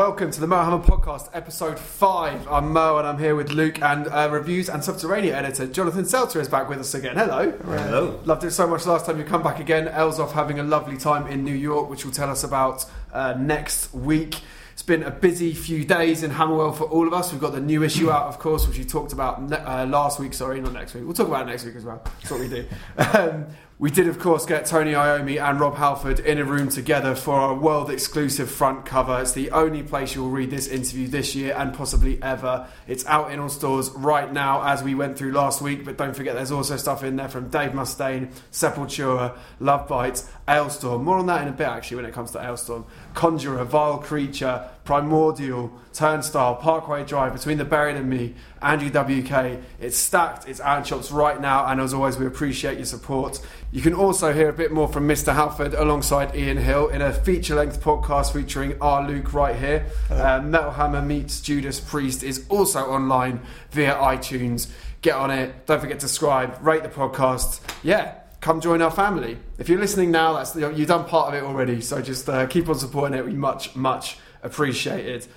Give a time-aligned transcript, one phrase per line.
[0.00, 2.48] Welcome to the Mo Hammer Podcast, episode 5.
[2.48, 6.40] I'm Mo and I'm here with Luke and uh, reviews and Subterranea editor Jonathan Selzer
[6.40, 7.18] is back with us again.
[7.18, 7.50] Hello.
[7.50, 8.18] Hello.
[8.24, 9.88] Loved it so much last time you come back again.
[9.88, 13.34] El's off having a lovely time in New York, which we'll tell us about uh,
[13.34, 14.36] next week.
[14.72, 17.30] It's been a busy few days in Hammerwell for all of us.
[17.30, 20.18] We've got the new issue out, of course, which we talked about ne- uh, last
[20.18, 20.32] week.
[20.32, 21.04] Sorry, not next week.
[21.04, 22.00] We'll talk about it next week as well.
[22.02, 22.64] That's what we do.
[22.96, 23.48] Um,
[23.80, 27.34] we did, of course, get Tony Iommi and Rob Halford in a room together for
[27.36, 29.18] our world exclusive front cover.
[29.22, 32.68] It's the only place you'll read this interview this year and possibly ever.
[32.86, 36.14] It's out in all stores right now as we went through last week, but don't
[36.14, 41.02] forget there's also stuff in there from Dave Mustaine, Sepultura, Love Bites, Alestorm.
[41.02, 42.84] More on that in a bit, actually, when it comes to Alestorm.
[43.14, 49.62] Conjurer, Vile Creature, Primordial, Turnstile, Parkway Drive, Between the Buried and Me, Andrew WK.
[49.78, 53.40] It's stacked, it's out in shops right now, and as always, we appreciate your support.
[53.70, 55.32] You can also hear a bit more from Mr.
[55.32, 59.86] Halford alongside Ian Hill in a feature length podcast featuring our Luke right here.
[60.10, 64.72] Uh, Metal Hammer meets Judas Priest is also online via iTunes.
[65.02, 65.66] Get on it.
[65.66, 67.60] Don't forget to subscribe, rate the podcast.
[67.84, 69.38] Yeah, come join our family.
[69.56, 71.80] If you're listening now, that's you've done part of it already.
[71.80, 73.24] So just uh, keep on supporting it.
[73.24, 75.28] We much, much appreciate it.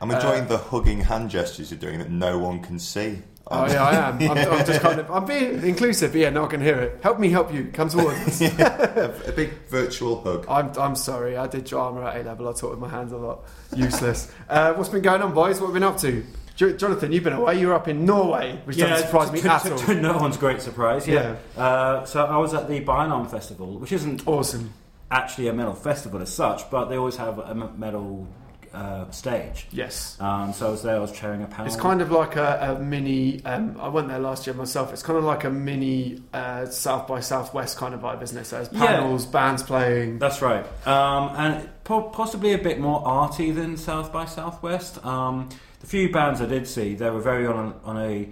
[0.00, 3.18] I'm enjoying the hugging hand gestures you're doing that no one can see.
[3.48, 4.18] Oh yeah, I am.
[4.18, 6.12] I'm, I'm just kind of I'm being inclusive.
[6.12, 7.00] But yeah, no one can hear it.
[7.02, 7.70] Help me help you.
[7.72, 8.40] Come towards us.
[8.58, 10.46] a, a big virtual hug.
[10.48, 11.36] I'm, I'm sorry.
[11.36, 12.48] I did drama at A level.
[12.48, 13.44] I taught with my hands a lot.
[13.76, 14.32] Useless.
[14.48, 15.60] uh, what's been going on, boys?
[15.60, 16.24] What have we been up to?
[16.54, 17.58] Jo- Jonathan, you've been away.
[17.60, 19.78] You were up in Norway, which doesn't surprise me to, at all.
[19.78, 21.06] to no one's great surprise.
[21.08, 21.36] Yeah.
[21.56, 24.72] Uh, so I was at the by:Larm Festival, which isn't Awesome.
[25.10, 28.28] actually a metal festival as such, but they always have a metal
[28.74, 29.66] uh, stage.
[29.70, 30.16] Yes.
[30.20, 30.96] Um, so I was there.
[30.96, 31.66] I was chairing a panel.
[31.66, 33.44] It's kind of like a, a mini.
[33.44, 34.92] Um, I went there last year myself.
[34.92, 38.44] It's kind of like a mini uh, South by Southwest kind of vibe, isn't it?
[38.46, 38.86] So there's Yeah.
[38.86, 40.18] panels, bands playing.
[40.18, 45.04] That's right, um, and po- possibly a bit more arty than South by Southwest.
[45.04, 45.48] Um,
[45.80, 48.28] the few bands I did see, they were very on a, on a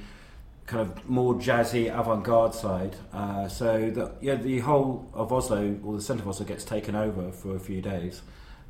[0.66, 2.94] kind of more jazzy avant-garde side.
[3.12, 6.94] Uh, so the, yeah, the whole of Oslo, or the centre of Oslo, gets taken
[6.94, 8.22] over for a few days,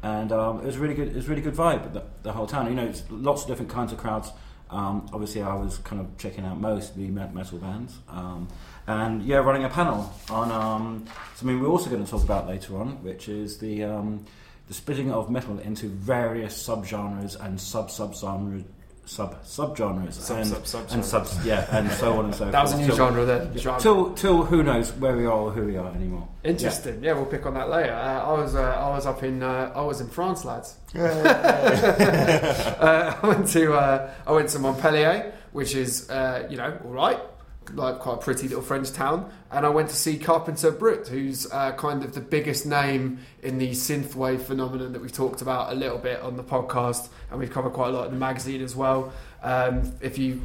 [0.03, 1.09] and um, it was really good.
[1.09, 1.93] It was really good vibe.
[1.93, 4.33] The, the whole town, you know, it's lots of different kinds of crowds.
[4.71, 8.49] Um, obviously, I was kind of checking out most the metal bands, um,
[8.87, 12.78] and yeah, running a panel on um, something we're also going to talk about later
[12.78, 14.25] on, which is the um,
[14.69, 18.65] the splitting of metal into various subgenres and sub subgenres.
[19.10, 22.53] Sub subgenres Sub- and sub- sub- and subs yeah and so on and so forth.
[22.53, 23.59] That was a new Till- genre then.
[23.59, 23.81] Genre.
[23.81, 26.28] Till till who knows where we are or who we are anymore.
[26.44, 27.03] Interesting.
[27.03, 27.15] Yeah.
[27.15, 27.93] we'll pick on that later.
[27.93, 30.76] Uh, I was uh, I was up in uh, I was in France, lads.
[30.94, 31.00] uh,
[33.22, 37.19] I went to uh, I went to Montpellier, which is uh, you know all right,
[37.75, 41.51] like quite a pretty little French town, and I went to see Carpenter Brut, who's
[41.51, 45.75] uh, kind of the biggest name in the synthwave phenomenon that we've talked about a
[45.75, 48.77] little bit on the podcast, and we've covered quite a lot in the magazine as
[48.77, 49.13] well.
[49.43, 50.43] Um, if you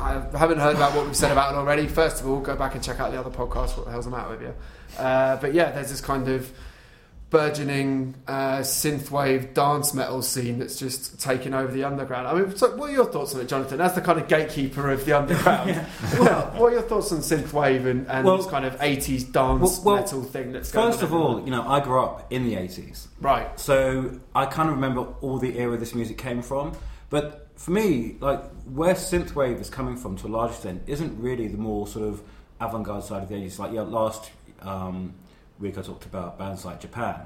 [0.00, 1.86] I haven't heard about what we've said about it already.
[1.86, 3.76] First of all, go back and check out the other podcast.
[3.76, 4.54] What the hell's the matter with you?
[4.98, 6.50] Uh, but yeah, there's this kind of
[7.34, 12.28] burgeoning uh, synthwave dance metal scene that's just taken over the underground.
[12.28, 13.80] I mean, so what are your thoughts on it, Jonathan?
[13.80, 15.74] As the kind of gatekeeper of the underground,
[16.16, 19.80] what, what are your thoughts on synthwave and, and Well- this kind of 80s dance
[19.80, 22.32] Well- well, metal thing that's going First on of all, you know, I grew up
[22.32, 23.08] in the eighties.
[23.20, 23.58] right?
[23.58, 26.72] So I kind of remember all the era this music came from.
[27.10, 31.48] But for me, like where synthwave is coming from to a large extent isn't really
[31.48, 32.22] the more sort of
[32.60, 33.58] avant-garde side of the 80s.
[33.58, 34.30] Like yeah, last
[34.62, 35.14] um,
[35.64, 37.20] week I talked about bands like Japan,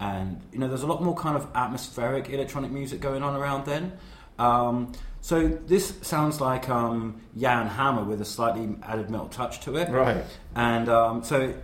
[0.00, 3.66] and you know there's a lot more kind of atmospheric electronic music going on around
[3.66, 3.92] then.
[4.38, 9.76] Um, so this sounds like um, Jan Hammer with a slightly added metal touch to
[9.76, 10.24] it, Right.
[10.56, 11.54] and um, so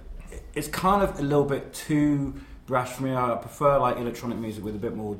[0.54, 2.34] it's kind of a little bit too
[2.66, 3.14] brash for me.
[3.14, 5.19] I prefer like electronic music with a bit more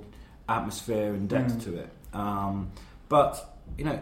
[0.49, 1.65] atmosphere and depth Mm.
[1.65, 1.91] to it.
[2.13, 2.71] Um,
[3.09, 3.99] but you know,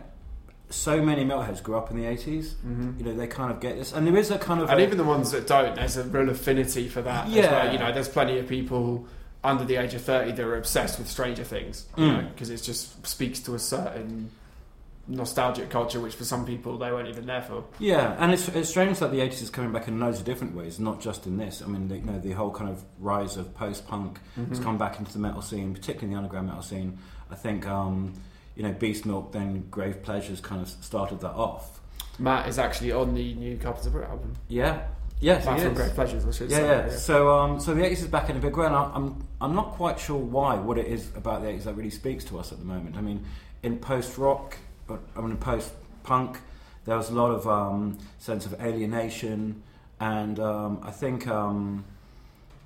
[0.70, 2.54] so many metalheads grew up in the 80s.
[2.56, 4.78] hmm You know, they kind of get this, and there is a kind of And
[4.80, 7.28] a- even the ones that don't, there's a real affinity for that.
[7.28, 7.50] Yeah.
[7.64, 7.72] well.
[7.72, 9.06] You know, there's plenty of people
[9.44, 11.86] under the age of 30 that are obsessed with Stranger Things.
[11.96, 12.28] You Mm.
[12.34, 14.30] because it just speaks to a certain
[15.10, 17.64] nostalgic culture, which for some people they weren't even there for.
[17.78, 20.54] Yeah, and it's, it's strange that the 80s is coming back in loads of different
[20.54, 21.62] ways, not just in this.
[21.62, 24.18] I mean, the, you know, the whole kind of rise of post-punk
[24.50, 24.62] has Mhm.
[24.64, 26.98] come back into the metal scene, particularly the underground metal scene.
[27.30, 28.12] I think, um,
[28.58, 31.78] you know, Beast Milk, then Grave Pleasures kind of started that off.
[32.18, 34.34] Matt is actually on the new Carpenter Brut album.
[34.48, 34.82] Yeah,
[35.20, 35.74] yes, Matt from.
[35.74, 36.66] Grave Pleasures, I should Yeah, say.
[36.66, 36.90] yeah.
[36.90, 39.54] So, um, so the 80s is back in a big way, and I- I'm, I'm
[39.54, 42.50] not quite sure why, what it is about the 80s that really speaks to us
[42.50, 42.96] at the moment.
[42.96, 43.24] I mean,
[43.62, 44.56] in post rock,
[44.90, 45.70] I mean, post
[46.02, 46.40] punk,
[46.84, 49.62] there was a lot of um, sense of alienation,
[50.00, 51.84] and um, I think, um,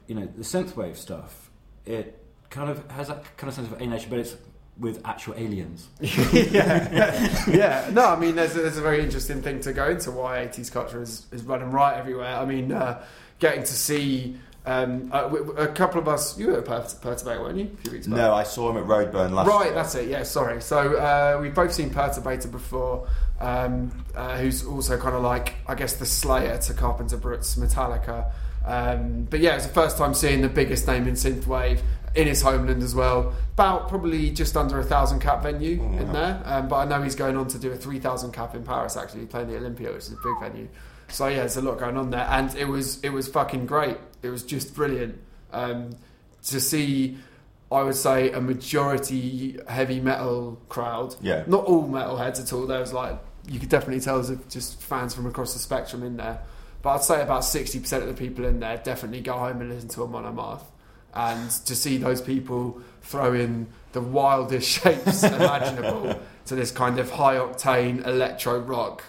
[0.07, 1.51] you know, the synthwave stuff,
[1.85, 2.19] it
[2.49, 4.37] kind of has that kind of sense of alienation, but it's
[4.79, 5.89] with actual aliens.
[6.01, 7.91] yeah, yeah.
[7.93, 10.73] No, I mean, there's a, there's a very interesting thing to go into why 80s
[10.73, 12.37] culture is, is running right everywhere.
[12.37, 13.05] I mean, uh,
[13.39, 17.59] getting to see um, a, a couple of us, you were at Pert- Perturbator, weren't
[17.59, 17.71] you?
[17.73, 18.17] A few weeks back.
[18.17, 19.75] No, I saw him at Roadburn last Right, year.
[19.75, 20.09] that's it.
[20.09, 20.61] Yeah, sorry.
[20.63, 23.09] So uh, we've both seen Perturbator before,
[23.41, 28.33] um, uh, who's also kind of like, I guess, the Slayer to Carpenter Brut's Metallica.
[28.65, 31.81] Um, but yeah, it's the first time seeing the biggest name in synthwave
[32.15, 33.35] in his homeland as well.
[33.55, 36.13] About probably just under a thousand cap venue Oh, in wow.
[36.13, 36.43] there.
[36.45, 38.97] Um, but I know he's going on to do a three thousand cap in Paris.
[38.97, 40.69] Actually, playing the Olympia, which is a big venue.
[41.09, 43.97] So yeah, there's a lot going on there, and it was it was fucking great.
[44.23, 45.19] It was just brilliant
[45.53, 45.91] um,
[46.47, 47.17] to see.
[47.71, 51.17] I would say a majority heavy metal crowd.
[51.23, 51.45] Yeah.
[51.47, 52.67] Not all metalheads at all.
[52.67, 53.19] There was like
[53.49, 56.41] you could definitely tell there's just fans from across the spectrum in there.
[56.83, 59.71] But I'd say about sixty percent of the people in there definitely go home and
[59.71, 60.63] listen to Amon Amarth.
[61.15, 67.11] And to see those people throw in the wildest shapes imaginable to this kind of
[67.11, 69.05] high octane electro rock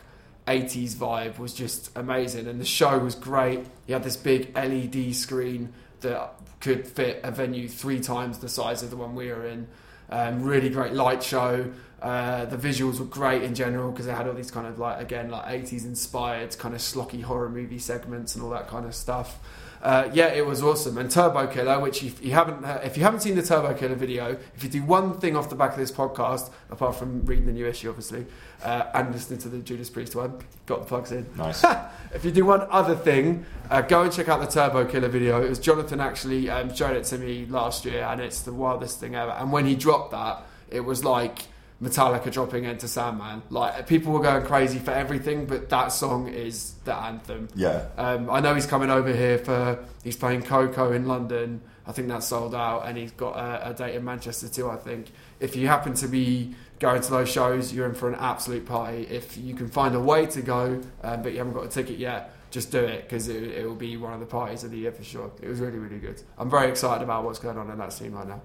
[0.47, 2.47] 80s vibe was just amazing.
[2.47, 3.65] And the show was great.
[3.87, 8.83] He had this big led screen that could fit a venue three times the size
[8.83, 9.67] of the one we were in.
[10.09, 11.71] Um, really great light show.
[12.01, 15.01] Uh, the visuals were great in general because they had all these kind of like
[15.01, 18.93] again like 80s inspired kind of slocky horror movie segments and all that kind of
[18.93, 19.39] stuff
[19.83, 20.97] uh, yeah, it was awesome.
[20.97, 23.95] And Turbo Killer, which if you haven't uh, if you haven't seen the Turbo Killer
[23.95, 27.45] video, if you do one thing off the back of this podcast, apart from reading
[27.45, 28.25] the new issue, obviously,
[28.63, 31.27] uh, and listening to the Judas Priest one, got the plugs in.
[31.35, 31.65] Nice.
[32.13, 35.43] If you do one other thing, uh, go and check out the Turbo Killer video.
[35.43, 38.99] It was Jonathan actually um, showed it to me last year, and it's the wildest
[38.99, 39.31] thing ever.
[39.31, 41.47] And when he dropped that, it was like
[41.83, 43.41] Metallica dropping Enter Sandman.
[43.49, 47.49] Like people were going crazy for everything, but that song is the anthem.
[47.55, 47.87] yeah.
[47.97, 51.61] Um, I know he's coming over here for he's playing KOKO in London.
[51.85, 54.69] I think that's sold out, and he's got a, a date in Manchester too.
[54.69, 58.15] I think if you happen to be going to those shows, you're in for an
[58.15, 59.05] absolute party.
[59.09, 61.97] If you can find a way to go, um, but you haven't got a ticket
[61.97, 64.77] yet, just do it because it, it will be one of the parties of the
[64.77, 65.29] year for sure.
[65.41, 66.21] It was really really good.
[66.37, 68.41] I'm very excited about what's going on in that scene right now.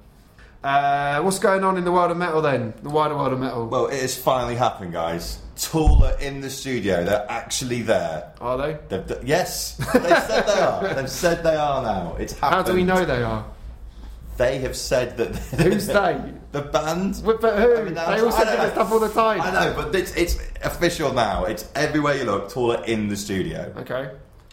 [0.62, 2.74] Uh, what's going on in the world of metal then?
[2.82, 3.68] The wider world of metal.
[3.68, 5.38] Well, it has finally happened, guys.
[5.56, 7.04] Tool are in the studio.
[7.04, 8.32] They're actually there.
[8.40, 8.78] Are they?
[8.88, 10.94] They've d- yes, they said they are.
[10.94, 12.16] They've said they are now.
[12.18, 12.54] It's happened.
[12.54, 13.44] How do we know they are?
[14.36, 15.34] They have said that.
[15.60, 16.20] Who's they?
[16.52, 17.20] The band.
[17.24, 17.76] But but who?
[17.76, 18.50] I mean, they all say know.
[18.52, 19.40] different stuff all the time.
[19.40, 21.44] I know, but it's, it's official now.
[21.44, 22.50] It's everywhere you look.
[22.50, 23.72] Tool are in the studio.
[23.78, 24.10] Okay.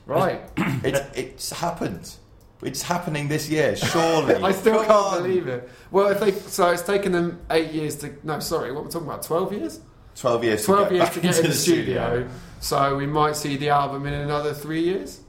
[0.08, 0.42] Right.
[0.58, 2.16] It's it's happened.
[2.62, 3.76] It's happening this year.
[3.76, 4.36] Surely.
[4.44, 5.24] I still Come can't on.
[5.24, 5.70] believe it.
[5.92, 9.08] Well, if they so it's taken them eight years to no, sorry, what we're talking
[9.08, 9.82] about, twelve years?
[10.16, 10.66] Twelve years.
[10.66, 12.30] Twelve to years to get into in the studio.
[12.62, 15.20] So we might see the album in another three years.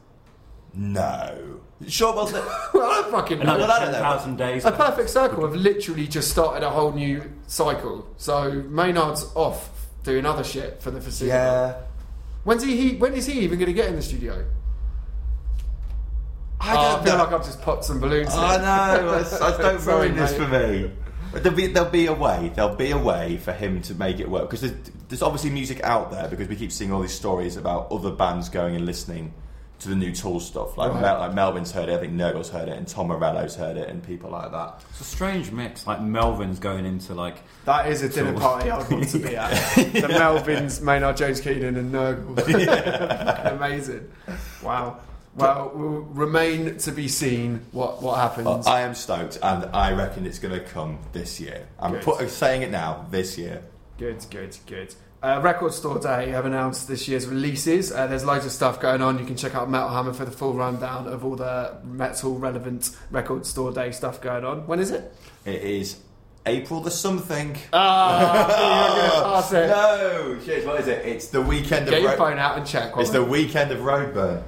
[0.72, 1.60] No.
[1.88, 2.14] Sure.
[2.14, 2.40] Well, the-
[2.74, 3.42] Well, I don't fucking know.
[3.54, 3.98] Another Well, I don't know.
[3.98, 4.64] 10,000 days.
[4.64, 8.06] A perfect circle have literally just started a whole new cycle.
[8.16, 11.34] So Maynard's off doing other shit for the foreseeable.
[11.34, 11.74] yeah.
[12.44, 12.96] When's he, he?
[12.96, 14.44] When is he even going to get in the studio?
[16.60, 17.24] I Oh, don't I feel know.
[17.24, 18.28] like I've just popped some balloons.
[18.32, 18.60] I here.
[18.60, 19.12] know.
[19.14, 19.18] I,
[19.54, 20.38] I don't Sorry, ruin this mate.
[20.38, 20.90] for me.
[21.40, 22.50] There'll be there'll be a way.
[22.54, 24.74] There'll be a way for him to make it work because there's,
[25.08, 28.48] there's obviously music out there because we keep seeing all these stories about other bands
[28.48, 29.34] going and listening
[29.80, 30.78] to the new Tool stuff.
[30.78, 31.02] Like Right.
[31.02, 33.90] Mel, like Melvin's heard it, I think Nergal's heard it, and Tom Morello's heard it,
[33.90, 34.82] and people like that.
[34.88, 35.86] It's a strange mix.
[35.86, 38.40] Like Melvin's going into like That is a dinner Cool.
[38.40, 39.50] party I would want to be at.
[39.76, 42.38] The Melvins, Maynard James Keenan, and Nergal.
[43.52, 44.10] Amazing.
[44.62, 45.00] Wow.
[45.36, 48.44] Well, will remain to be seen what, what happens.
[48.46, 51.66] But I am stoked, and I reckon it's going to come this year.
[51.78, 53.06] I'm put, saying it now.
[53.10, 53.62] This year.
[53.98, 54.94] Good, good, good.
[55.22, 57.90] Uh, Record Store Day have announced this year's releases.
[57.90, 59.18] Uh, there's loads of stuff going on.
[59.18, 62.96] You can check out Metal Hammer for the full rundown of all the metal relevant
[63.10, 64.66] Record Store Day stuff going on.
[64.66, 65.12] When is it?
[65.44, 65.98] It is
[66.44, 67.56] April the something.
[67.72, 68.46] Ah,
[68.96, 69.68] you're going to pass it.
[69.68, 70.66] No, shit.
[70.66, 71.04] What is it?
[71.06, 72.02] It's the weekend Get of.
[72.02, 72.92] your Ro- phone out and check.
[72.96, 74.42] it's the weekend of Roadburn.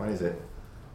[0.00, 0.40] When is it?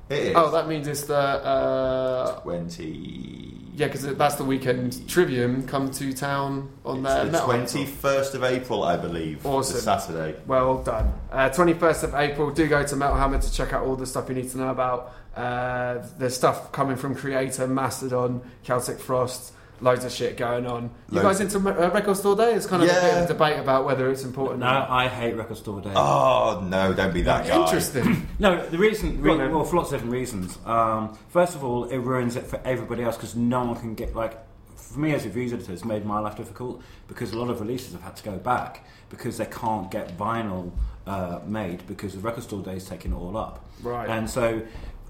[0.09, 0.33] It is.
[0.35, 3.71] Oh, that means it's the uh, twenty.
[3.75, 5.07] yeah, because that's the weekend.
[5.07, 9.45] Trivium come to town on It's their the twenty first of April, I believe.
[9.45, 9.79] Awesome.
[9.79, 10.39] Saturday.
[10.47, 11.13] Well done.
[11.31, 14.27] Uh, 21st of April, do go to Metal Hammer to check out all the stuff
[14.29, 15.13] you need to know about.
[15.35, 20.83] Uh, there's stuff coming from Kreator, Mastodon, Celtic Frost, loads of shit going on.
[21.11, 21.39] You Loads.
[21.39, 22.53] guys into me- uh, Record Store Day?
[22.53, 23.17] It's kind of a bit Yeah.
[23.19, 24.59] of a debate about whether it's important.
[24.61, 25.91] no, I hate record store day.
[25.95, 26.93] Oh no!
[26.93, 27.61] Don't be that guy.
[27.63, 28.27] Interesting.
[28.39, 30.57] No, the reason, Go on, re- well, for lots of different reasons.
[30.65, 34.15] Um, first of all, it ruins it for everybody else because no one can get
[34.15, 34.37] like.
[34.75, 37.59] For me as a reviews editor, it's made my life difficult because a lot of
[37.59, 40.71] releases have had to go back because they can't get vinyl
[41.07, 43.65] uh, made because the record store day is taking it all up.
[43.81, 44.07] Right.
[44.07, 44.61] And so,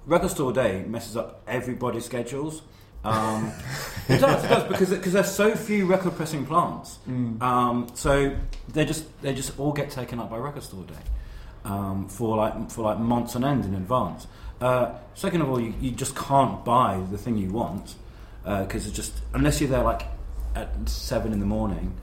[0.08, 2.62] record store day messes up everybody's schedules.
[3.06, 3.52] Um,
[4.10, 6.98] it does, it does, because because there's so few record pressing plants.
[7.10, 7.42] Mm.
[7.42, 8.36] Um, so
[8.74, 10.94] they just they just all get taken up by record store day
[11.66, 14.28] um, for like for like months on end in advance.
[14.62, 17.96] Uh, second of all, you, you just can't buy the thing you want
[18.44, 20.04] because it's just unless you're there like
[20.56, 21.94] at seven in the morning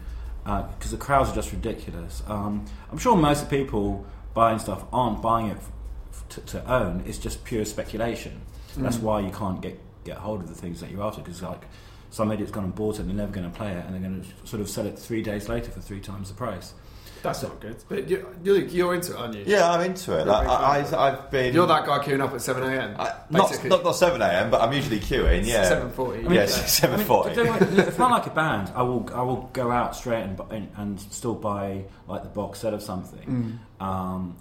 [0.45, 2.23] because the crowds are just ridiculous.
[2.27, 4.05] Um, I'm sure most of the people
[4.35, 7.05] buying stuff aren't buying it f- to, to own.
[7.07, 8.41] It's just pure speculation.
[8.77, 9.03] That's Mm.
[9.03, 11.63] why you can't get get hold of the things that you're after because like
[12.11, 14.03] some idiot's gone and bought it and they're never going to play it and they're
[14.11, 16.75] going to sort of sell it three days later for three times the price.
[17.23, 17.77] That's not good.
[17.89, 19.45] But you, you, you're into it, aren't you?
[19.47, 20.25] Yeah, I'm into it.
[20.27, 20.95] You're a I, big I, fan.
[20.99, 21.55] I, I've been.
[21.55, 22.97] You're that guy queuing up at 7 a.m.
[22.99, 23.71] I, not, basically.
[23.71, 25.47] not not seven a.m., but I'm usually queuing.
[25.47, 26.25] Yeah, 7:40.
[26.25, 26.47] Yeah, Yeah.
[26.47, 27.35] seven I mean, forty.
[27.35, 29.95] do you know what, if I like a band, I will I will go out
[29.95, 33.61] straight and, and and still buy like the box set of something.
[33.81, 33.87] Mm.
[33.87, 34.37] Um,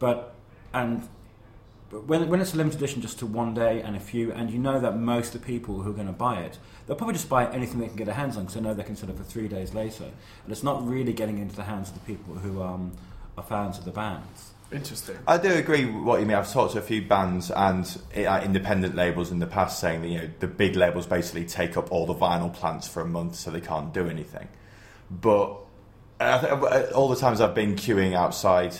[0.00, 0.34] but
[0.72, 1.08] and
[1.94, 4.50] but when when it's a limited edition, just to one day and a few, and
[4.50, 7.14] you know that most of the people who are going to buy it, they'll probably
[7.14, 9.08] just buy anything they can get their hands on because they know they can sell
[9.08, 12.00] it for three days later, and it's not really getting into the hands of the
[12.00, 12.90] people who um,
[13.38, 14.54] are fans of the bands.
[14.72, 15.16] Interesting.
[15.28, 16.36] I do agree with what you mean.
[16.36, 17.86] I've talked to a few bands and
[18.16, 21.76] uh, independent labels in the past saying that you know the big labels basically take
[21.76, 24.48] up all the vinyl plants for a month, so they can't do anything.
[25.12, 25.58] But
[26.18, 28.74] uh, all the times I've been queuing outside,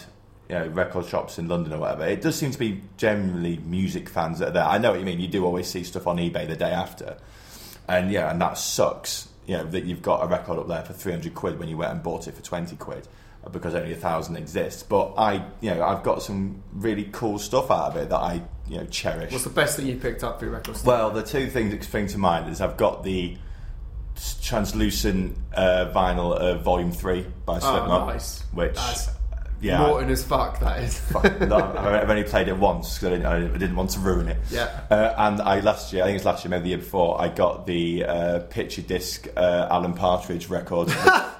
[0.48, 4.08] you know, record shops in London or whatever, it does seem to be generally music
[4.08, 4.64] fans that are there.
[4.64, 5.20] I know what you mean.
[5.20, 7.16] You do always see stuff on eBay the day after,
[7.88, 9.28] and yeah, and that sucks.
[9.46, 11.76] You know that you've got a record up there for three hundred quid when you
[11.76, 13.06] went and bought it for twenty quid
[13.44, 14.82] uh, because only a thousand exists.
[14.82, 18.42] But I, you know, I've got some really cool stuff out of it that I,
[18.68, 19.32] you know, cherish.
[19.32, 20.92] What's the best thing you picked up through record store?
[20.92, 23.36] Well, the two things that spring to mind is I've got the
[24.42, 28.42] translucent uh, vinyl of Volume Three by oh, Slipknot, nice.
[28.52, 29.08] which That's
[29.60, 30.98] yeah, as fuck, that is.
[30.98, 34.28] fuck, no, I've only played it once because I didn't, I didn't want to ruin
[34.28, 34.38] it.
[34.50, 34.80] yeah.
[34.90, 37.20] Uh, and I last year, I think it was last year, maybe the year before,
[37.20, 40.88] I got the uh, picture disc uh, Alan Partridge record.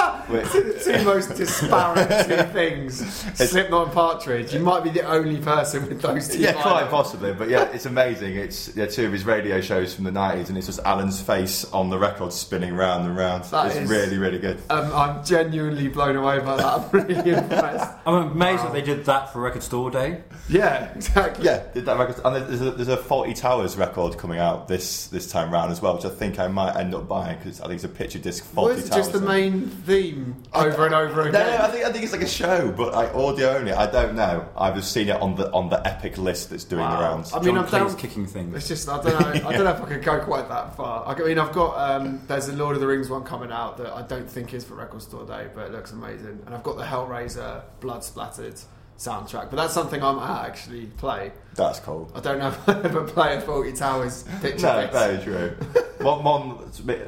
[0.28, 3.04] which, two most disparate two things.
[3.34, 4.52] Slipknot and Partridge.
[4.54, 6.38] You might be the only person with those two.
[6.38, 6.90] yeah, quite vinyls.
[6.90, 8.36] possibly, but yeah, it's amazing.
[8.36, 11.64] It's yeah, two of his radio shows from the nineties, and it's just Alan's face
[11.72, 13.44] on the record spinning round and round.
[13.44, 14.58] That it's is- really, really good.
[14.70, 16.66] Um, I'm genuinely blown away by that.
[16.66, 17.94] I'm really impressed.
[18.06, 18.64] I'm amazed Wow.
[18.66, 20.22] that they did that for Record Store Day.
[20.48, 21.44] Yeah, exactly.
[21.44, 25.06] Yeah, did that record, and there's a, there's a Fawlty Towers record coming out this
[25.08, 27.64] this time round as well, which I think I might end up buying because I
[27.64, 29.06] think it's a picture disc Or Faulty is it Towers.
[29.06, 31.32] just the main theme over and over again?
[31.32, 33.72] no, I think I think it's like a show, but like audio only.
[33.72, 34.48] I don't know.
[34.56, 36.96] I've just seen it on the on the epic list that's doing Wow.
[36.96, 37.32] the rounds.
[37.32, 38.54] I mean, John I'm Cleese down- kicking things.
[38.56, 39.48] It's just I don't know.
[39.48, 41.06] I don't know if I could go quite that far.
[41.06, 43.92] I mean, I've got um, there's a Lord of the Rings one coming out that
[43.92, 46.42] I don't think is for Record Store Day, but it looks amazing.
[46.46, 48.54] And I've got the Hellraiser blood splattered
[49.00, 51.32] soundtrack, but that's something I might actually play.
[51.54, 52.12] That's cool.
[52.14, 54.66] I don't know if I ever play a Fawlty Towers picture.
[54.66, 54.92] No, bits.
[54.92, 55.56] very true.
[56.00, 56.50] one, one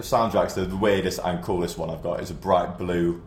[0.01, 3.23] soundtracks, the weirdest and coolest one I've got is a bright blue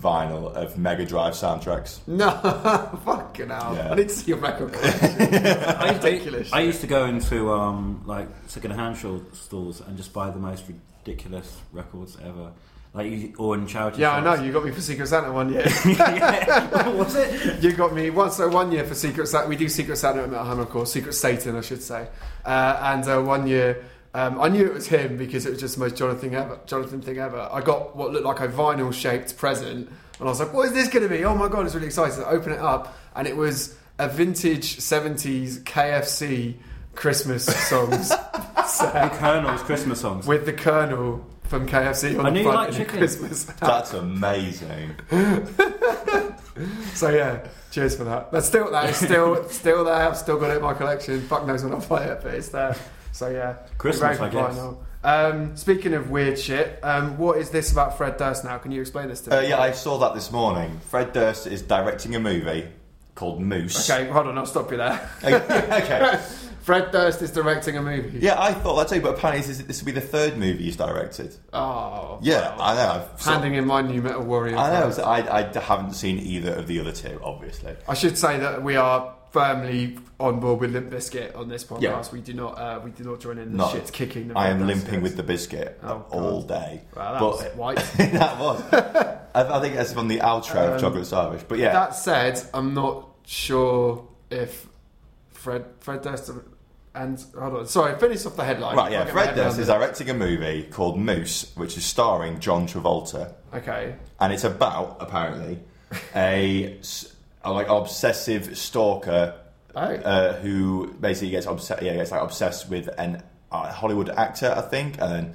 [0.00, 2.06] vinyl of Mega Drive soundtracks.
[2.06, 2.30] No,
[3.04, 3.74] fucking hell!
[3.76, 3.92] Yeah.
[3.92, 4.74] I need to see your record.
[4.74, 6.52] I, Ridiculous.
[6.52, 8.96] I used to go into um, like second-hand
[9.32, 12.52] stores and just buy the most ridiculous records ever,
[12.96, 14.00] like you- or in charity.
[14.00, 14.34] yeah, I know.
[14.42, 15.66] You got me for Secret Santa one year.
[15.86, 16.88] yeah.
[17.00, 17.62] Was it?
[17.62, 18.30] You got me one.
[18.32, 20.92] So one year for Secret Santa, we do Secret Santa at Metal Hammer, of course.
[20.92, 22.08] Secret Satan, I should say.
[22.44, 23.84] Uh, and uh, one year,
[24.14, 26.58] um, I knew it was him because it was just the most Jonathan ever.
[26.66, 27.48] Jonathan thing ever.
[27.52, 29.88] I got what looked like a vinyl shaped present, and
[30.20, 32.24] I was like, "What is this going to be?" Oh my god, it's really exciting.
[32.24, 36.54] I open it up, and it was a vintage '70s KFC
[36.94, 38.08] Christmas songs
[38.54, 40.26] The Colonel's Christmas songs.
[40.26, 42.98] with the Colonel from KFC on I the knew you front liked in a chicken.
[42.98, 43.46] Christmas.
[43.46, 43.56] hat.
[43.60, 44.96] That's amazing.
[46.94, 48.32] So yeah, cheers for that.
[48.32, 49.94] That's still, that is still still there.
[49.94, 51.20] I've still got it in my collection.
[51.28, 52.74] Fuck knows when I'll play it, but it's there.
[53.12, 54.56] So yeah, Christmas, Very I guess.
[54.56, 54.78] vinyl.
[55.04, 58.58] Um, speaking of weird shit, um, what is this about Fred Durst now?
[58.58, 59.36] Can you explain this to me?
[59.36, 60.80] Uh, yeah, I saw that this morning.
[60.88, 62.66] Fred Durst is directing a movie
[63.14, 63.88] called Moose.
[63.88, 65.08] Okay, hold on, I'll stop you there.
[65.24, 66.20] okay.
[66.66, 68.18] Fred Durst is directing a movie.
[68.18, 70.74] Yeah, I thought that too, but apparently this, this will be the third movie he's
[70.76, 71.32] directed.
[71.52, 72.18] Oh.
[72.22, 72.62] Yeah, well.
[72.62, 73.06] I know.
[73.14, 74.56] I've Handing in my new Metal Warrior.
[74.56, 74.90] I know.
[74.90, 77.76] so I, I haven't seen either of the other two, obviously.
[77.88, 81.82] I should say that we are firmly on board with Limp Bizkit on this podcast.
[81.82, 82.04] Yeah.
[82.12, 83.68] We do not uh, we do not join in the No.
[83.70, 84.26] shit kicking.
[84.28, 85.02] the I am limping guys.
[85.04, 86.82] with the biscuit Oh, all day.
[86.96, 87.76] Wow, that but was white.
[88.12, 88.60] that was.
[88.72, 91.44] I, I think that's from the outro Um, of Chocolate Starfish.
[91.46, 94.66] But yeah, That said, I'm not sure if
[95.30, 96.30] Fred Fred Durst
[96.96, 98.76] and hold on, sorry, finish off the headline.
[98.76, 98.90] right.
[98.90, 99.72] Yeah, I'll get my Fred head Durst is it.
[99.72, 105.58] directing a movie called Moose, which is starring John Travolta, Okay, and it's about apparently
[106.14, 109.34] a, s- a, like obsessive stalker
[109.74, 111.82] oh, uh, who basically gets obsessed.
[111.82, 113.22] Yeah, gets like obsessed with an
[113.52, 115.34] a Hollywood actor, I think, and then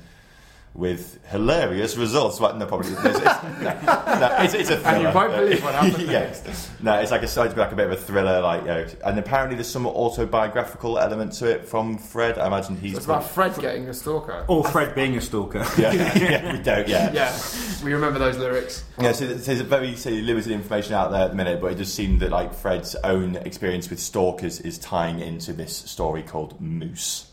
[0.74, 2.40] with hilarious results.
[2.40, 4.88] Well, no, probably it's, it's, no, no, it's, it's a thriller.
[4.88, 6.72] And you won't believe what happened yes.
[6.82, 8.68] No, it's like a side to be like a bit of a thriller, like you
[8.68, 12.40] know, and apparently there's some autobiographical element to it from Fred.
[12.40, 14.46] I imagine he's It's about Fred getting a stalker.
[14.48, 15.60] Or Fred being a stalker.
[15.78, 17.12] yeah, yeah, we don't, yeah.
[17.12, 17.38] Yeah,
[17.84, 18.86] we remember those lyrics.
[19.00, 21.78] Yeah, so there's a very so limited information out there at the minute, but it
[21.78, 26.60] just seemed that like Fred's own experience with stalkers is tying into this story called
[26.62, 27.28] Moose.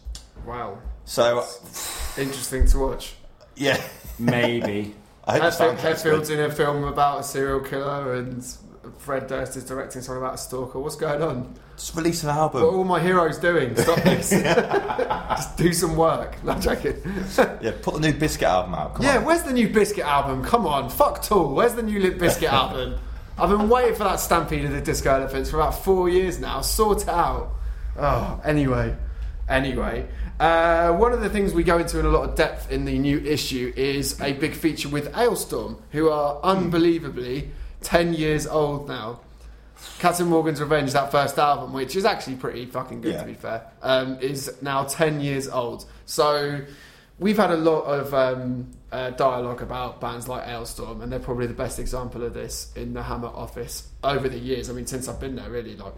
[0.44, 1.44] Wow, So,
[2.16, 3.14] interesting to watch.
[3.58, 3.80] Yeah,
[4.18, 4.94] Maybe.
[5.26, 6.12] I hope the Hetfield, soundtrack's good.
[6.14, 8.42] Hetfield's in a film about a serial killer, and
[8.98, 10.78] Fred Durst is directing something about a stalker.
[10.78, 11.54] What's going on?
[11.76, 12.62] Just release an album.
[12.62, 13.76] What are all my heroes doing?
[13.76, 14.30] Stop this.
[14.30, 16.42] Just do some work.
[16.44, 16.96] Not joking.
[17.60, 18.94] Yeah, put the new Bizkit album out.
[18.94, 19.24] Come Yeah, on.
[19.26, 20.42] where's the new Bizkit album?
[20.44, 21.54] Come on, fuck Tool.
[21.54, 22.98] Where's the new Limp Bizkit album?
[23.38, 26.60] I've been waiting for that Stampede of the Disco Elephants for about four years now.
[26.62, 27.50] Sort it out.
[27.96, 28.96] Oh, anyway,
[29.48, 30.08] anyway.
[30.40, 32.96] Uh, one of the things we go into in a lot of depth in the
[32.98, 37.50] new issue is a big feature with Alestorm, who are unbelievably
[37.82, 39.20] 10 years old now.
[39.98, 43.20] Captain Morgan's Revenge, that first album, which is actually pretty fucking good Yeah.
[43.20, 45.84] to be fair, um, is now 10 years old.
[46.06, 46.60] So
[47.18, 51.46] we've had a lot of um, uh, dialogue about bands like Alestorm, and they're probably
[51.48, 54.70] the best example of this in the Hammer office over the years.
[54.70, 55.94] I mean, since I've been there, really, like,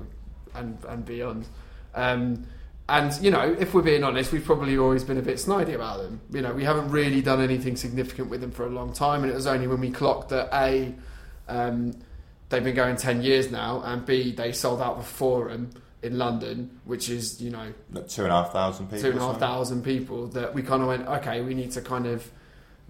[0.54, 1.46] and, and beyond.
[1.94, 2.46] Um,
[2.90, 5.98] and, you know, if we're being honest, we've probably always been a bit snidey about
[5.98, 6.20] them.
[6.30, 9.30] You know, we haven't really done anything significant with them for a long time, and
[9.32, 10.94] it was only when we clocked that A,
[11.48, 11.94] um,
[12.48, 15.70] they've been going 10 years now, and B, they sold out the Forum
[16.02, 19.00] in London, which is, you know, Like Two and a half thousand people.
[19.02, 19.48] two and a or half something.
[19.48, 22.30] thousand people that we kind of went, okay, we need to kind of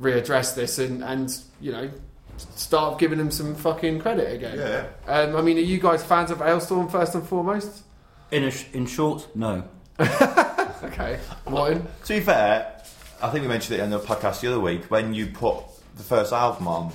[0.01, 1.91] readdress this and, and you know,
[2.37, 4.57] start giving them some fucking credit again.
[4.59, 4.87] Yeah.
[5.13, 7.83] Um, I mean, are you guys fans of Alestorm first and foremost?
[8.31, 9.65] In, a sh- in short, no.
[10.83, 11.19] Okay.
[11.49, 11.87] Martin?
[12.05, 12.81] To be fair,
[13.23, 15.59] I think we mentioned it in the podcast the other week when you put
[15.97, 16.93] the first album on.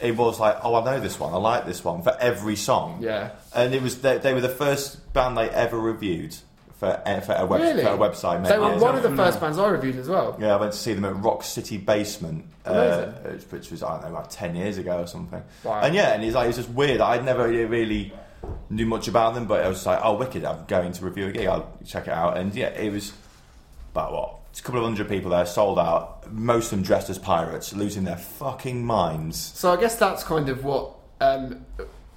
[0.00, 1.32] It was like, oh, I know this one.
[1.32, 2.98] I like this one for every song.
[3.00, 3.30] Yeah.
[3.54, 6.36] And it was they, they were the first band they ever reviewed
[6.78, 7.82] for eh, for a, web, Really?
[7.82, 8.46] for a website.
[8.46, 10.36] They were one of the first bands I reviewed as well.
[10.38, 13.06] Yeah, I went to see them at Rock City Basement, uh,
[13.50, 15.42] which was I don't know, like ten years ago or something.
[15.62, 15.80] Wow.
[15.80, 17.00] And yeah, and it's like it's just weird.
[17.00, 18.12] I'd never really
[18.70, 20.44] knew much about them, but I was like, oh, wicked!
[20.44, 21.46] I'm going to review a gig.
[21.46, 22.36] I'll check it out.
[22.36, 23.12] And yeah, it was
[23.92, 26.32] about what it's a couple of hundred people there, sold out.
[26.32, 29.36] Most of them dressed as pirates, losing their fucking minds.
[29.36, 31.66] So I guess that's kind of what um,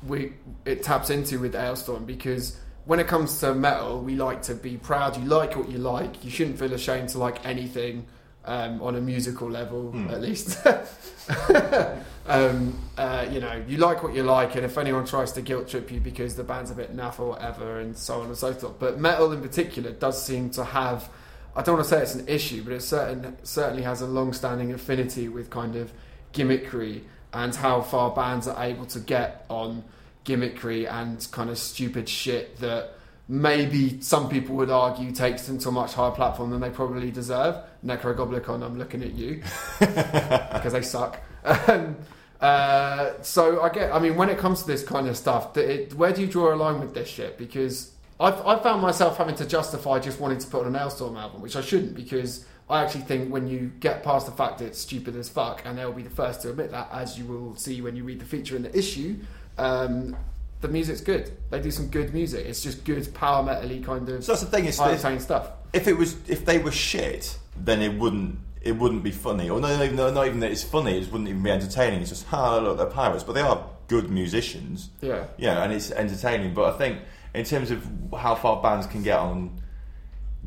[0.06, 4.54] we it taps into with Alestorm because when it comes to metal, we like to
[4.54, 5.18] be proud.
[5.18, 6.24] You like what you like.
[6.24, 8.06] You shouldn't feel ashamed to like anything
[8.48, 10.10] um, on a musical level, Hmm.
[10.10, 10.66] at least.
[12.28, 15.68] um, uh, you know, you like what you like, and if anyone tries to guilt
[15.70, 18.54] trip you because the band's a bit naff or whatever, and so on and so
[18.54, 18.80] forth.
[18.80, 21.10] But metal in particular does seem to have.
[21.56, 24.74] I don't want to say it's an issue, but it certain, certainly has a long-standing
[24.74, 25.92] affinity with kind of
[26.34, 27.02] gimmickry
[27.34, 29.84] and how far bands are able to get on
[30.24, 32.92] gimmickry and kind of stupid shit that
[33.28, 37.12] maybe some people would argue takes them to a much higher platform than they probably
[37.12, 37.58] deserve.
[37.86, 39.44] Nekrogoblikon, I'm looking at you
[39.80, 41.20] because they suck.
[41.44, 41.98] Um,
[42.40, 43.94] uh, so I get.
[43.94, 46.54] I mean, when it comes to this kind of stuff, it, where do you draw
[46.54, 47.38] a line with this shit?
[47.38, 51.18] Because I've, I've found myself having to justify just wanting to put on an Alestorm
[51.18, 54.80] album, which I shouldn't, because I actually think when you get past the fact it's
[54.80, 57.82] stupid as fuck, and they'll be the first to admit that, as you will see
[57.82, 59.18] when you read the feature in the issue.
[59.58, 60.16] Um,
[60.62, 61.32] the music's good.
[61.50, 62.46] They do some good music.
[62.46, 64.66] It's just good power metal kind of So that's the thing.
[64.66, 65.50] Is high that octane stuff.
[65.74, 69.50] if it was if they were shit, then it wouldn't it wouldn't be funny.
[69.50, 70.98] Or no, no, not even that it's funny.
[70.98, 72.02] It just wouldn't even be entertaining.
[72.02, 74.90] It's just ha look they're pirates, but they are good musicians.
[75.02, 75.26] Yeah.
[75.38, 76.54] Yeah, and it's entertaining.
[76.54, 77.00] But I think
[77.34, 77.86] in terms of
[78.18, 79.62] how far bands can get on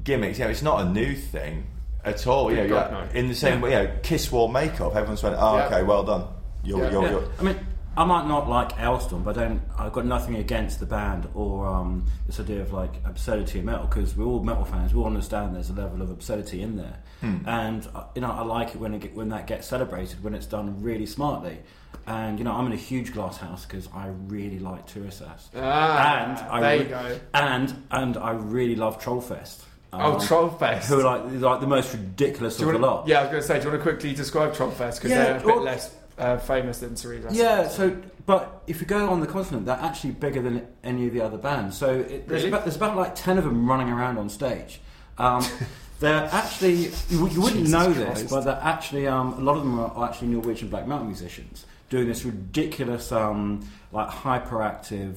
[0.03, 1.67] gimmicks, you know, it's not a new thing
[2.05, 2.51] at all.
[2.51, 3.19] You know, God, yeah, no.
[3.19, 4.95] in the same way, you know, Kiss wore makeup.
[4.95, 5.67] Everyone's went, oh, Yeah.
[5.67, 6.25] okay, well done.
[6.65, 6.91] You're, Yeah.
[6.91, 7.11] you're, Yeah.
[7.11, 9.63] you're, I mean, I might not like Alestorm, but I don't.
[9.77, 13.87] I've got nothing against the band or um, this idea of like absurdity in metal
[13.87, 14.95] because we're all metal fans.
[14.95, 18.43] We all understand there's a level of absurdity in there, and uh, you know I
[18.43, 21.59] like it when it get, when that gets celebrated when it's done really smartly.
[22.07, 26.25] And you know I'm in a huge glass house because I really like Turisas, Ah,
[26.25, 27.21] and I there re- you go.
[27.35, 29.65] and and I really love Trollfest.
[29.93, 30.87] Oh, Um, Trollfest.
[30.87, 33.09] Who are like like the most ridiculous of the wanna- lot.
[33.09, 34.97] Yeah, I was going to say, do you want to quickly describe Trollfest?
[34.97, 37.29] Because Yeah, they're a bit well- less uh, famous than Cereza.
[37.33, 41.13] Yeah, so but if you go on the continent, they're actually bigger than any of
[41.15, 41.77] the other bands.
[41.77, 42.49] So it, there's, Really?
[42.49, 44.81] about, there's about like ten of them running around on stage.
[45.19, 45.45] Um,
[46.01, 48.23] they're actually you, you wouldn't Jesus know Christ.
[48.23, 51.67] this, but they're actually um, a lot of them are actually Norwegian black metal musicians
[51.89, 55.17] doing this ridiculous um, like hyperactive.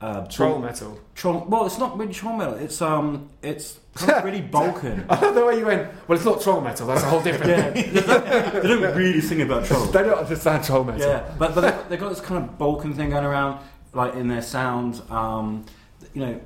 [0.00, 0.98] Uh, Troll metal.
[1.14, 1.44] troll.
[1.48, 2.54] Well, it's not really troll metal.
[2.54, 5.06] It's um, it's kind of really Balkan.
[5.08, 5.88] I love the way you went.
[6.06, 6.86] Well, it's not troll metal.
[6.86, 7.50] That's a whole different.
[7.50, 8.24] yeah, they don't,
[8.62, 9.90] they don't really sing about trolls.
[9.92, 11.00] They don't understand troll metal.
[11.08, 13.60] Yeah, but but they've, they've got this kind of Balkan thing going around,
[13.94, 15.00] like in their sound.
[15.10, 15.64] Um,
[16.12, 16.40] you know,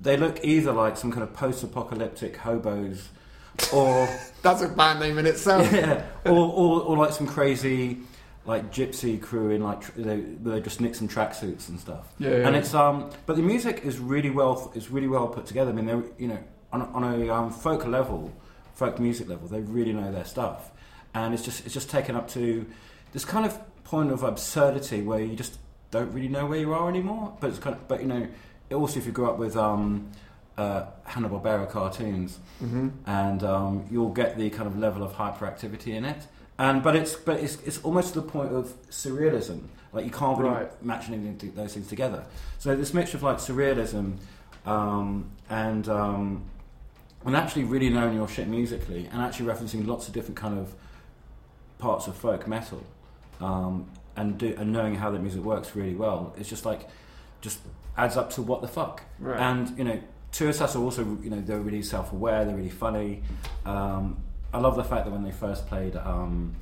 [0.00, 3.08] they look either like some kind of post-apocalyptic hobos,
[3.74, 4.08] or
[4.42, 5.70] That's a band name in itself.
[5.72, 7.98] yeah, or, or or like some crazy
[8.44, 12.12] like gypsy crew in like tr- they they just nick some tracksuits and stuff.
[12.18, 12.46] Yeah, yeah.
[12.46, 15.70] And it's um, but the music is really well is really well put together.
[15.70, 16.38] I mean, they're you know
[16.72, 18.32] on a, on a um, folk level,
[18.74, 20.70] folk music level, they really know their stuff,
[21.14, 22.66] and it's just it's just taken up to
[23.12, 25.58] this kind of point of absurdity where you just
[25.90, 27.36] don't really know where you are anymore.
[27.40, 28.26] But it's kind of but you know
[28.72, 30.10] also if you grew up with um,
[30.58, 35.94] uh, Hanna Barbera cartoons, hmm and um, you'll get the kind of level of hyperactivity
[35.94, 36.26] in it.
[36.62, 39.62] And but it's but it's it's almost to the point of surrealism.
[39.92, 40.84] Like you can't really Right.
[40.84, 42.24] match anything those things together.
[42.60, 44.18] So this mixture of like surrealism
[44.64, 46.44] um, and um,
[47.26, 50.72] and actually really knowing your shit musically, and actually referencing lots of different kind of
[51.78, 52.84] parts of folk metal,
[53.40, 56.32] um, and do, and knowing how that music works really well.
[56.38, 56.88] It's just like
[57.40, 57.58] just
[57.96, 59.02] adds up to what the fuck.
[59.18, 59.40] Right.
[59.40, 62.44] And you know, Turisas are also you know they're really self-aware.
[62.44, 63.24] They're really funny.
[63.66, 64.22] Um,
[64.52, 66.54] I love the fact that when they first played um,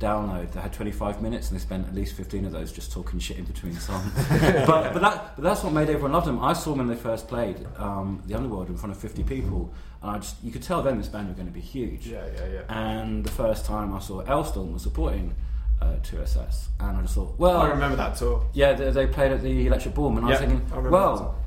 [0.00, 3.18] Download, they had 25 minutes and they spent at least 15 of those just talking
[3.18, 4.12] shit in between songs.
[4.28, 6.40] but but that but that's what made everyone love them.
[6.42, 9.74] I saw them when they first played um, the Underworld in front of 50 people,
[10.00, 12.06] and I just you could tell then this band were going to be huge.
[12.06, 12.60] yeah, yeah, yeah.
[12.68, 15.34] And the first time I saw Alestorm was supporting
[15.82, 18.46] uh, Turisas, and I just thought, well, I remember that tour.
[18.52, 21.40] yeah, they, they played at the Electric Ballroom, and I was Yeah, thinking, I well,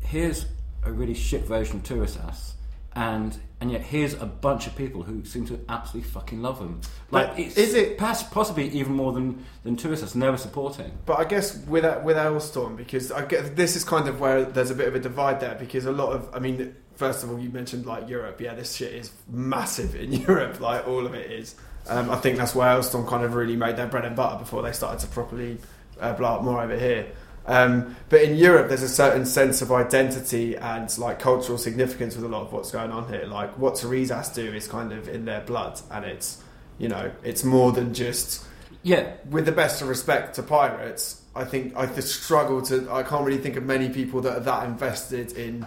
[0.00, 0.46] here's
[0.84, 2.52] a really shit version of Turisas,
[2.94, 6.80] and and yet here's a bunch of people who seem to absolutely fucking love them.
[7.10, 10.90] Like, But is it- possibly even more than than Turisas, and they were supporting.
[11.06, 14.70] But I guess with with Alestorm, because I get this is kind of where there's
[14.70, 17.38] a bit of a divide there, because a lot of, I mean, first of all,
[17.38, 18.40] you mentioned like Europe.
[18.40, 20.60] Yeah, this shit is massive in Europe.
[20.60, 21.54] Like all of it is.
[21.88, 24.62] Um, I think that's where Alestorm kind of really made their bread and butter before
[24.62, 25.58] they started to properly
[25.98, 27.06] uh, blow up more over here.
[27.46, 32.24] Um, but in Europe, there's a certain sense of identity and like cultural significance with
[32.24, 33.24] a lot of what's going on here.
[33.26, 36.42] Like what Turisas do is kind of in their blood, and it's
[36.78, 38.44] you know it's more than just
[38.82, 42.90] Yeah, with the best of respect to pirates, I think I just struggle to.
[42.90, 45.66] I can't really think of many people that are that invested in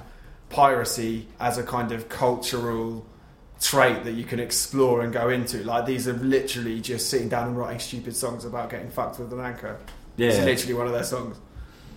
[0.49, 3.05] piracy as a kind of cultural
[3.59, 5.63] trait that you can explore and go into.
[5.63, 9.31] Like these are literally just sitting down and writing stupid songs about getting fucked with
[9.31, 9.79] an anchor.
[10.17, 10.43] It's yeah.
[10.43, 11.37] literally one of their songs.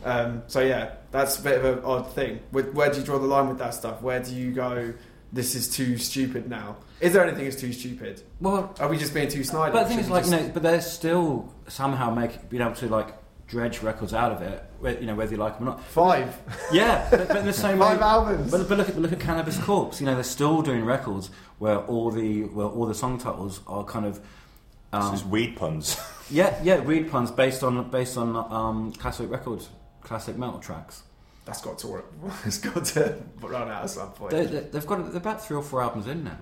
[0.04, 2.40] Um, so yeah, that's a bit of an odd thing.
[2.52, 4.02] With, where do you draw the line with that stuff?
[4.02, 4.92] Where do you go?
[5.32, 6.76] This is too stupid now.
[7.00, 8.22] Is there anything that's too stupid?
[8.40, 9.72] Well, Are we just being too snide?
[9.72, 12.74] but the thing is, we like you know, but they're still somehow make being able
[12.76, 13.08] to like
[13.48, 15.84] dredge records out of it, you know, whether you like them or not.
[15.84, 16.36] five,
[16.72, 18.50] Yeah, but, but in the same way, five albums.
[18.50, 20.00] But, but look at look at Cannabis Corpse.
[20.00, 23.84] You know, they're still doing records where all the well, all the song titles are
[23.84, 24.20] kind of
[24.92, 26.00] um, this is weed puns.
[26.30, 29.68] yeah yeah weed puns based on based on um, classic records,
[30.06, 31.02] classic metal tracks.
[31.44, 32.06] That's got to work.
[32.44, 34.30] It's got to run out at some point.
[34.30, 36.38] They, they, they've got they're about three or four albums in now,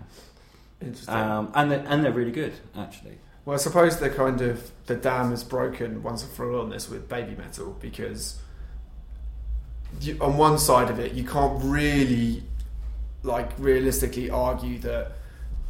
[0.81, 1.15] Interesting.
[1.15, 3.19] um, and they're, and they're really good actually.
[3.45, 6.71] well, I suppose the kind of the dam is broken once and for all on
[6.71, 8.39] this with Babymetal because
[10.01, 12.43] you, on one side of it, you can't really
[13.23, 15.13] like realistically argue that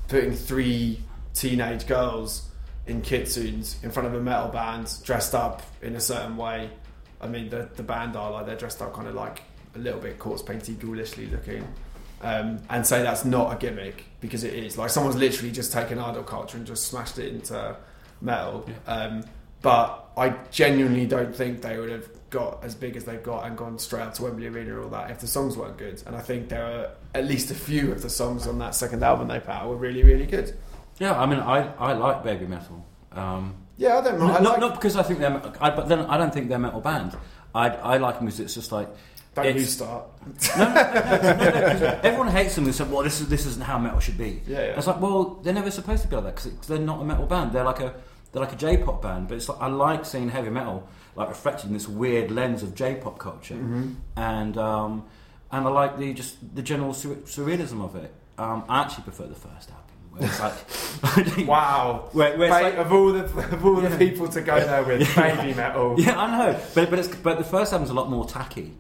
[0.09, 1.01] putting three
[1.33, 2.49] teenage girls
[2.87, 6.71] in kitsunes in front of a metal band dressed up in a certain way.
[7.25, 9.43] I mean, the the band are like they're dressed up kind of like
[9.75, 11.67] a little bit corpse painty, ghoulishly looking,
[12.23, 14.79] um, and say that's not a gimmick because it is.
[14.79, 17.77] Like someone's literally just taken idol culture and just smashed it into
[18.21, 18.69] metal.
[18.87, 19.25] Um,
[19.63, 23.57] but I genuinely don't think they would have got as big as they've got and
[23.57, 26.03] gone straight up to Wembley Arena or all that if the songs weren't good.
[26.07, 29.03] And I think there are at least a few of the songs on that second
[29.03, 30.55] album they put out were really, really good.
[30.99, 32.83] Yeah, I mean, I, I like Babymetal.
[33.13, 34.33] Um, Yeah, I don't mind.
[34.33, 36.59] not, I like, not because I think they're, I, but then I don't think they're
[36.59, 37.17] metal band.
[37.55, 38.89] I I like music it's just like
[39.35, 40.05] don't you start.
[42.05, 42.65] everyone hates them.
[42.65, 44.77] They say, "Well, this is this isn't how metal should be." Yeah, yeah.
[44.79, 47.27] It's like, well, they're never supposed to be like that because they're not a metal
[47.27, 47.53] band.
[47.53, 47.95] They're like a
[48.33, 49.29] they're like a J-pop band.
[49.29, 52.75] But it's like I like seeing heavy metal like reflected in this weird lens of
[52.75, 53.93] J-pop culture, Mm-hmm.
[54.17, 55.05] and um,
[55.51, 58.13] and I like the just the general sur- surrealism of it.
[58.39, 59.84] Um, I actually prefer the first album.
[60.17, 62.09] Where it's like, Wow.
[62.13, 63.89] Where, where Ba- like, of all the of all Yeah.
[63.91, 65.99] the people to go there with, Babymetal.
[66.05, 68.75] yeah, I know, but but it's but the first album's a lot more tacky,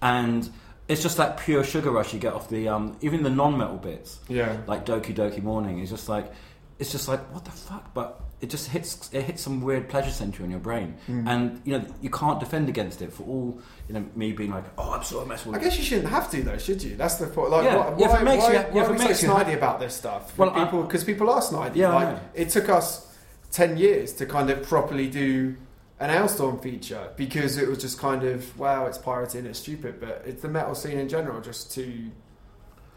[0.00, 0.48] and
[0.88, 4.18] it's just that pure sugar rush you get off the um, even the non-metal bits.
[4.28, 4.56] Yeah.
[4.66, 6.30] like Doki Doki Morning is just like
[6.78, 7.94] it's just like what the fuck.
[7.94, 11.26] But it just hits it hits some weird pleasure center in your brain, Mm.
[11.28, 14.64] and you know you can't defend against it for all you know me being like,
[14.76, 15.62] oh, I'm so messing I with.
[15.64, 16.96] guess you shouldn't have to though, should you?
[16.96, 17.50] That's the point.
[17.50, 19.14] Like, Yeah, why, yeah, why, it makes why, you- yeah, why are we so you
[19.14, 20.36] snidey about this stuff?
[20.36, 21.76] Well, people because people are snidey.
[21.76, 22.88] Yeah, like it took us
[23.52, 25.54] ten years to kind of properly do
[26.00, 30.22] an Alestorm feature because it was just kind of wow, it's pirating, it's stupid, but
[30.26, 32.10] it's the metal scene in general just too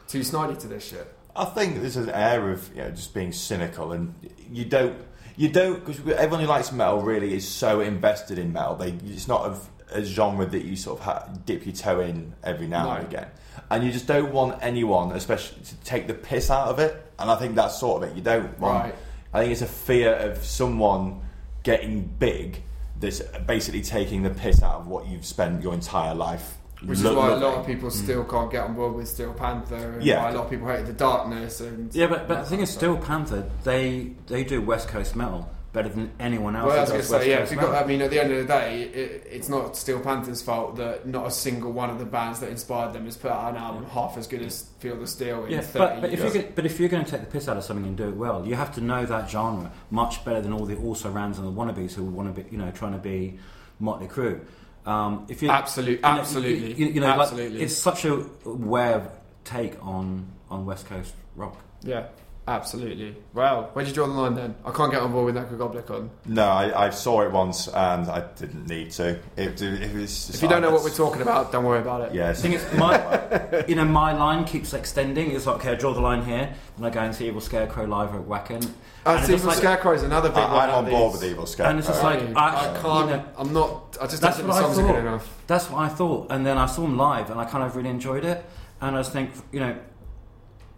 [0.08, 1.08] too snidey to this shit.
[1.36, 4.14] I think there's an air of you know just being cynical, and
[4.52, 4.98] you don't
[5.36, 8.76] you don't because everyone who likes metal really is so invested in metal.
[8.76, 9.46] They it's not
[9.92, 12.92] a, a genre that you sort of ha- dip your toe in every now No.
[12.94, 13.28] and again,
[13.70, 17.02] and you just don't want anyone, especially to take the piss out of it.
[17.20, 18.16] And I think that's sort of it.
[18.16, 18.86] You don't want.
[18.86, 18.96] Right.
[19.34, 21.22] I think it's a fear of someone
[21.64, 22.62] getting big
[23.00, 26.58] that's basically taking the piss out of what you've spent your entire life.
[26.86, 28.04] Which lo- is why a lot of people mm.
[28.04, 30.24] still can't get on board with Steel Panther, and Yeah.
[30.24, 31.62] why a lot of people hate the darkness.
[31.62, 35.50] And Yeah, but, but the thing is, Steel Panther, they they do West Coast metal
[35.76, 36.68] better than anyone else.
[36.68, 37.40] Well, I was going to say, yeah.
[37.40, 37.84] Coast got.
[37.84, 41.06] I mean, at the end of the day, it, it's not Steel Panther's fault that
[41.06, 43.86] not a single one of the bands that inspired them has put out an album
[43.86, 46.34] half as good as Feel the Steel in Yeah, 30 but, but if years.
[46.34, 48.08] you're gonna, but if you're going to take the piss out of something and do
[48.08, 51.38] it well, you have to know that genre much better than all the also rans
[51.38, 53.38] and the wannabes who want to be, you know, trying to be
[53.80, 54.40] Motley Crue.
[54.86, 57.62] Um, if you Absolute, you know, absolutely, you, you know, like, absolutely.
[57.64, 59.10] it's such a rare
[59.44, 61.58] take on on West Coast rock.
[61.82, 62.08] yeah,
[62.48, 63.16] absolutely.
[63.34, 64.56] Well, where did you draw the line then?
[64.64, 66.10] I can't get on board with Nekrogoblikon.
[66.26, 69.20] No, I, I saw it once and I didn't need to.
[69.36, 72.14] It, it was If you don't know what we're talking about, don't worry about it.
[72.14, 75.32] Yeah, The thing is, my, you know, my line keeps extending.
[75.32, 77.86] It's like, okay, I draw the line here, and I go and see Evil Scarecrow
[77.86, 78.64] live at Wacken.
[79.06, 80.52] Uh, And it's see, just for like- Scarecrow's another big one.
[80.52, 81.22] I, I'm on board these.
[81.22, 81.70] with Evil Scarecrow.
[81.72, 82.36] And it's just Are like.
[82.36, 83.10] I- I can't.
[83.10, 83.98] you know- I'm not.
[84.02, 85.42] I just don't That's think the what I songs are good enough.
[85.48, 87.90] That's what I thought, and then I saw him live, and I kind of really
[87.90, 88.44] enjoyed it.
[88.82, 89.76] And I just think, you know,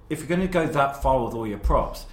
[0.10, 2.06] if you're going to go that far with all your props,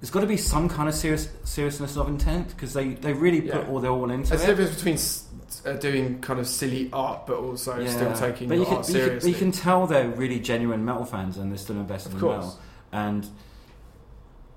[0.00, 3.42] there's got to be some kind of serious seriousness of intent because they, they really
[3.42, 4.38] put all their all into it.
[4.38, 5.26] There's a difference between s-
[5.66, 8.86] uh, doing kind of silly art, but also still taking but your you can, art
[8.86, 9.30] but you, can, but seriously.
[9.32, 12.44] you can tell they're really genuine metal fans, and they're still invested Of in course.
[12.44, 12.60] metal.
[12.92, 13.28] And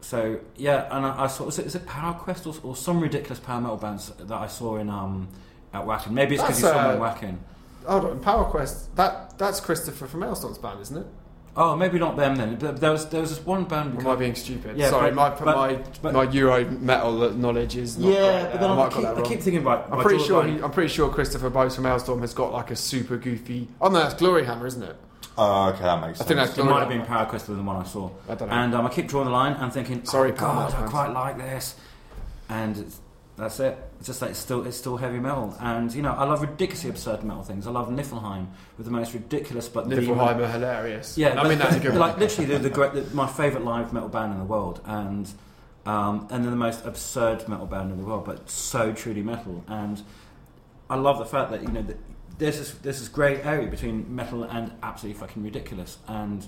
[0.01, 2.99] so yeah, and I, I saw is it, is it Power Quest or, or some
[3.01, 5.27] ridiculous power metal bands that I saw in um
[5.73, 6.11] at Wacken?
[6.11, 7.37] Maybe it's because you That's, saw them uh, at Wacken.
[7.85, 8.95] Hold on, Power Quest.
[8.95, 11.07] That that's Christopher from Maelstorm's band, isn't it?
[11.55, 12.55] Oh, maybe not them then.
[12.55, 13.97] But there was there was this one band.
[13.97, 14.75] Or am I being stupid?
[14.75, 18.51] Yeah, Sorry, but- my but- my but- my Euro metal knowledge is not yeah, great
[18.53, 19.83] but then I I, might have keep, got that I keep thinking right.
[19.91, 20.43] I'm pretty sure.
[20.45, 23.67] He, I'm pretty sure Christopher Bowes from Maelstorm has got like a super goofy.
[23.79, 24.95] Oh no, that's Glory Hammer, isn't it?
[25.37, 26.21] Oh, okay, that makes sense.
[26.21, 26.27] I sense.
[26.27, 28.09] think that's It might have been Power Quest than the one I saw.
[28.29, 28.53] I don't know.
[28.55, 31.37] And um, I keep drawing the line and thinking, Sorry, oh, God, I quite like
[31.37, 31.75] this.
[32.49, 32.99] And it's,
[33.35, 33.77] that's it.
[33.97, 35.55] It's just that it's still it's still heavy metal.
[35.59, 37.65] And you know, I love ridiculously absurd metal things.
[37.65, 41.17] I love Nifelheim with the most ridiculous but Nifelheim are hilarious.
[41.17, 43.91] Yeah, I mean that's a good like literally the, the great, the, my favourite live
[43.91, 45.31] metal band in the world, and
[45.85, 49.63] um, and they're the most absurd metal band in the world, but so truly metal.
[49.67, 50.03] And
[50.89, 51.97] I love the fact that you know that
[52.37, 56.45] there's this there's this grey area between metal and absolutely fucking ridiculous, and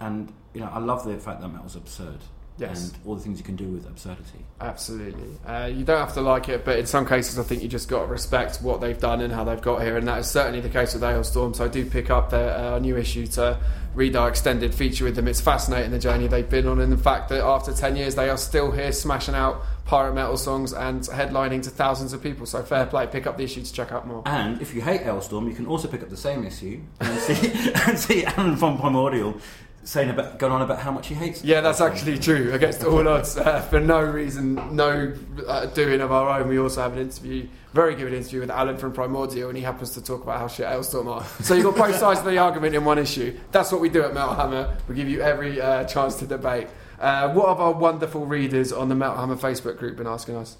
[0.00, 2.18] and you know I love the fact that metal's absurd.
[2.60, 2.90] Yes.
[2.90, 4.44] And all the things you can do with absurdity.
[4.60, 5.38] Absolutely.
[5.46, 7.88] Uh, you don't have to like it, but in some cases, I think you just
[7.88, 10.60] got to respect what they've done and how they've got here, and that is certainly
[10.60, 11.56] the case with Alestorm.
[11.56, 13.58] So I do pick up their uh, new issue to
[13.94, 15.26] read our extended feature with them.
[15.26, 18.28] It's fascinating the journey they've been on, and the fact that after ten years they
[18.28, 22.46] are still here smashing out pirate metal songs and headlining to thousands of people.
[22.46, 23.06] So fair play.
[23.06, 24.22] Pick up the issue to check out more.
[24.26, 27.72] And if you hate Alestorm, you can also pick up the same issue and see,
[27.86, 29.40] and see Alan from Primordial
[29.84, 31.42] saying about going on about how much he hates.
[31.42, 32.52] Yeah, that's actually true.
[32.52, 35.14] Against all odds, uh, for no reason, no
[35.46, 38.76] uh, doing of our own, we also have an interview, very good interview with Alan
[38.76, 41.24] from Primordial, and he happens to talk about how shit Alestorm are.
[41.42, 43.38] So you've got both sides of the argument in one issue.
[43.52, 44.76] That's what we do at Metal Hammer.
[44.88, 46.68] We give you every uh, chance to debate.
[47.00, 50.56] Uh, what have our wonderful readers on the Metal Hammer Facebook group been asking us?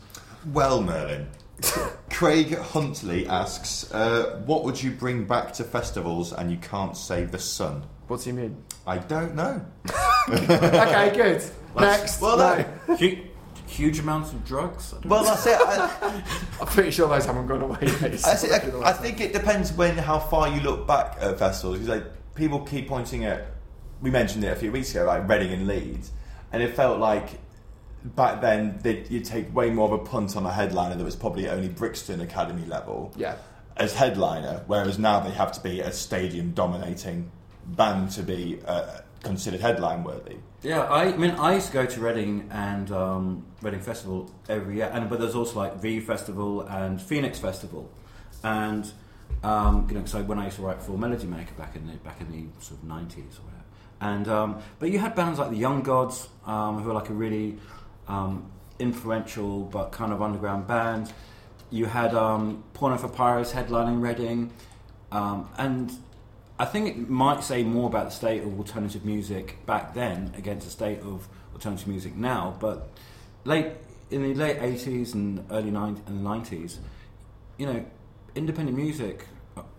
[0.47, 1.29] Well, Merlin.
[2.11, 7.33] Craig Huntley asks, uh, "What would you bring back to festivals and you can't save
[7.33, 8.57] the sun?" What do you mean?
[8.89, 9.65] I don't know.
[10.29, 11.45] okay, good.
[11.79, 12.21] Next.
[12.21, 12.65] well, No.
[12.89, 12.97] no.
[12.97, 13.21] huge,
[13.69, 14.93] huge amounts of drugs.
[14.93, 15.57] I Well, that's it.
[15.57, 16.21] I,
[16.61, 18.03] I'm pretty sure those haven't gone away yet.
[18.03, 21.79] I, see, I, I think it depends when how far you look back at festivals.
[21.79, 23.47] Because like people keep pointing at,
[24.03, 26.11] we mentioned it a few weeks ago, like Reading and Leeds,
[26.53, 27.39] and it felt like
[28.05, 31.15] back then that you'd take way more of a punt on a headliner that was
[31.15, 33.37] probably only Brixton Academy level Yeah.
[33.77, 37.31] as headliner, whereas now they have to be a stadium dominating
[37.67, 40.37] band to be uh, considered headline worthy.
[40.63, 44.77] Yeah, I, I mean, I used to go to Reading and um, Reading Festival every
[44.77, 47.91] year, and but there's also like V Festival and Phoenix Festival,
[48.43, 48.91] and
[49.43, 51.95] um, you know, so when I used to write for Melody Maker back in the
[51.95, 53.65] back in the sort of nineties or whatever,
[54.01, 57.15] And um, but you had bands like the Young Gods, um, who are like a
[57.15, 57.59] really
[58.09, 61.13] um, influential but kind of underground band.
[61.71, 64.53] You had um, Porno for Pyros headlining Reading,
[65.13, 65.91] and
[66.61, 70.67] I think it might say more about the state of alternative music back then against
[70.67, 72.55] the state of alternative music now.
[72.61, 72.91] But
[73.45, 73.69] late
[74.11, 76.79] in the late eighties and early 90s and nineties,
[77.57, 77.83] you know,
[78.35, 79.25] independent music,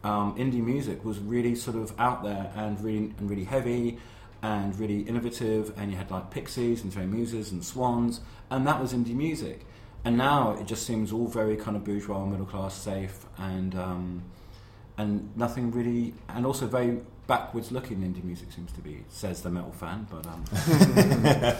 [0.03, 3.99] um, indie music was really sort of out there and really and really heavy
[4.41, 5.71] and really innovative.
[5.77, 9.67] And you had like Pixies and Throwing Muses and Swans, and that was indie music.
[10.03, 14.23] And now it just seems all very kind of bourgeois, middle class, safe, and um,
[15.01, 19.49] and nothing really, and also very backwards looking indie music seems to be, says the
[19.49, 20.07] metal fan.
[20.09, 20.43] But um,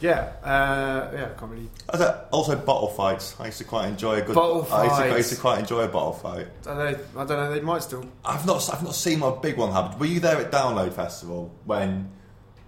[0.00, 1.70] Yeah, uh, yeah, I can't really.
[1.88, 3.36] Also- Also, bottle fights.
[3.38, 5.60] I used to quite enjoy a good Bottle I used, to, I used to quite
[5.60, 6.48] enjoy a bottle fight.
[6.66, 6.76] I don't
[7.14, 7.20] know.
[7.20, 7.52] I don't know.
[7.54, 8.04] They might still.
[8.24, 9.96] I've not I've not seen what a big one happen.
[10.00, 12.10] Were you there at Download Festival when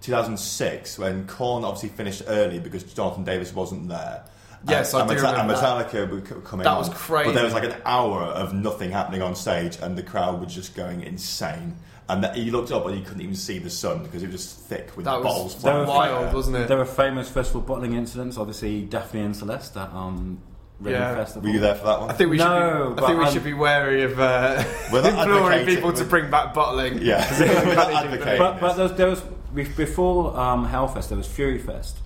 [0.01, 4.23] 2006 when Korn obviously finished early because Jonathan Davis wasn't there?
[4.67, 5.91] Yes, and, I do and Meta- remember and that.
[5.91, 7.29] Metallica were co- coming That on, was crazy.
[7.29, 10.53] But there was like an hour of nothing happening on stage, and the crowd was
[10.53, 11.75] just going insane.
[12.07, 14.43] And that, you looked up and you couldn't even see the sun because it was
[14.43, 15.61] just thick with That was bottles.
[15.63, 16.33] There flying wild, everywhere.
[16.35, 16.67] wasn't it?
[16.67, 18.37] there were famous festival bottling incidents.
[18.37, 20.39] Obviously, Daphne and Celeste at um,
[20.79, 21.15] Reading Yeah.
[21.15, 21.47] Festival.
[21.49, 22.09] Were you there for that one?
[22.11, 22.95] I think we No, should.
[22.97, 26.53] Be, I think we I'm- should be wary of uh, imploring people to bring back
[26.53, 26.99] bottling.
[27.01, 27.25] Yeah,
[27.65, 29.21] we're not But, but there was, there was
[29.75, 31.97] before um, Hellfest, there was Fury Fest,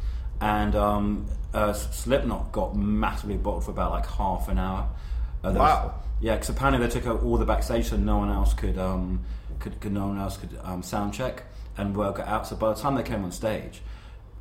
[0.42, 4.88] and um, uh, Slipknot got massively bottled for about like half an hour.
[5.44, 5.94] Uh, there was- Wow.
[6.22, 9.22] yeah, because apparently they took out all the backstage, so no one else could um,
[9.60, 11.44] could, could no one else could um, sound check
[11.78, 12.48] and work it out.
[12.48, 13.82] So by the time they came on stage,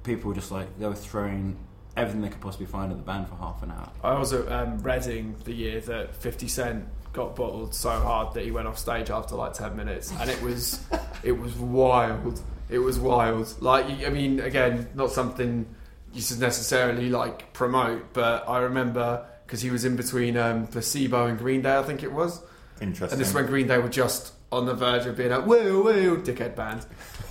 [0.05, 1.57] people were just like they were throwing
[1.97, 3.89] everything they could possibly find at the band for half an hour.
[4.05, 8.45] I was at um, Reading the year that 50 Cent got bottled so hard that
[8.45, 10.81] he went off stage after like 10 minutes, and it was
[11.25, 12.41] it was wild.
[12.69, 13.53] It was wild.
[13.61, 15.67] Like I mean, again, not something
[16.13, 21.27] you should necessarily like promote, but I remember because he was in between um, Placebo
[21.27, 22.43] and Green Day, I think it was.
[22.81, 23.13] Interesting.
[23.13, 25.83] And this is when Green Day were just on the verge of being a woo
[25.83, 26.87] woo dickhead band,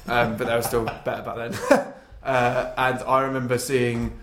[0.08, 1.94] um, but they were still better back then.
[2.24, 4.20] uh, and I remember seeing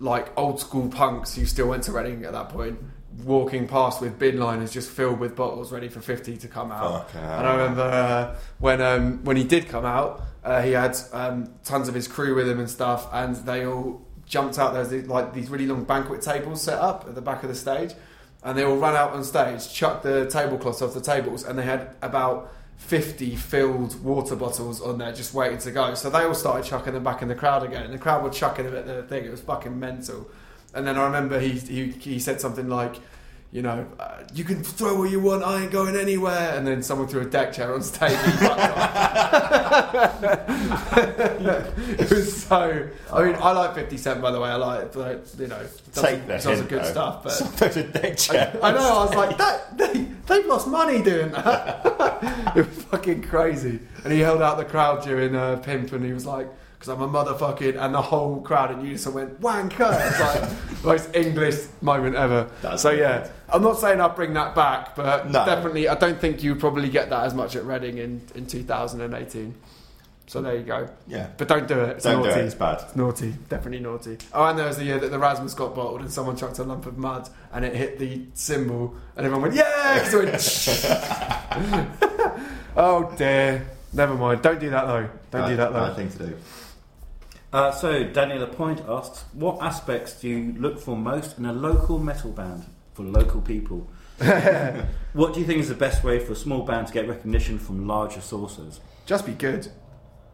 [0.00, 2.78] like old school punks who still went to Reading at that point,
[3.24, 7.14] walking past with bin liners just filled with bottles ready for fifty to come out.
[7.14, 11.52] And I remember uh, when um, when he did come out, uh, he had um,
[11.64, 14.72] tons of his crew with him and stuff, and they all jumped out.
[14.72, 17.54] There's these, like these really long banquet tables set up at the back of the
[17.54, 17.92] stage,
[18.42, 21.64] and they all ran out on stage, chucked the tablecloths off the tables, and they
[21.64, 22.52] had about.
[22.80, 25.92] 50 filled water bottles on there just waiting to go.
[25.92, 27.82] So they all started chucking them back in the crowd again.
[27.82, 29.26] And the crowd were chucking them at the thing.
[29.26, 30.30] It was fucking mental.
[30.74, 32.96] And then I remember he, he, he said something like,
[33.52, 36.56] you know, uh, you can throw what you want, I ain't going anywhere.
[36.56, 38.12] And then someone threw a deck chair on stage.
[38.12, 39.90] And he fucked off.
[41.98, 42.88] it was so.
[43.12, 44.50] I mean, I like 50 Cent, by the way.
[44.50, 45.58] I like, like you know,
[45.92, 46.90] does, Take the does some hint, good though.
[46.90, 47.24] stuff.
[47.24, 48.60] But Sometimes a deck I, chair.
[48.62, 51.82] I know, I was like, that, they, they've lost money doing that.
[52.56, 53.80] it was fucking crazy.
[54.04, 56.48] And he held out the crowd during uh, Pimp and he was like,
[56.80, 59.92] because I'm a motherfucking, and the whole crowd in unison went, wanker.
[60.08, 60.50] It's like,
[60.84, 62.48] most English moment ever.
[62.62, 63.32] That's so, yeah, brilliant.
[63.52, 65.44] I'm not saying I'll bring that back, but No.
[65.44, 69.54] definitely, I don't think you probably get that as much at Reading in, in 2018.
[70.26, 70.88] So there you go.
[71.06, 71.26] Yeah.
[71.36, 71.96] But don't do it.
[71.96, 72.32] It's Don't naughty.
[72.32, 72.80] do it, it's bad.
[72.82, 74.16] It's naughty, definitely naughty.
[74.32, 76.64] Oh, and there was the year that the Rasmus got bottled and someone chucked a
[76.64, 80.14] lump of mud and it hit the cymbal and everyone went, yeah!
[80.14, 80.30] went,
[82.76, 83.66] oh dear.
[83.92, 84.40] Never mind.
[84.40, 85.08] Don't do that though.
[85.30, 85.94] Don't do that Bad though.
[85.94, 86.36] thing to do.
[87.52, 91.98] Uh, so Daniel Point asks, what aspects do you look for most in a local
[91.98, 93.88] metal band for local people?
[95.12, 97.58] what do you think is the best way for a small band to get recognition
[97.58, 98.80] from larger sources?
[99.06, 99.66] Just be good.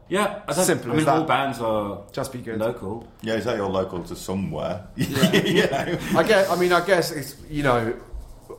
[0.08, 1.16] Yeah, I don't, Simple I as mean, that.
[1.16, 2.58] all bands are Just be good.
[2.60, 3.08] local.
[3.22, 4.86] Yeah, is that you're local to somewhere?
[4.96, 5.88] Yeah.
[5.90, 5.98] you.
[6.16, 6.48] I guess.
[6.50, 7.92] I mean, I guess it's you know,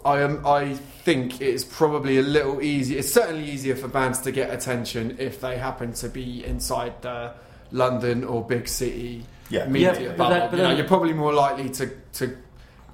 [0.04, 0.46] I am.
[0.46, 3.00] I think it's probably a little easier.
[3.00, 7.34] It's certainly easier for bands to get attention if they happen to be inside the
[7.72, 9.68] London or big city Yeah.
[9.68, 10.30] media Yeah, but bubble.
[10.36, 12.38] that- but you know, you're probably more likely to to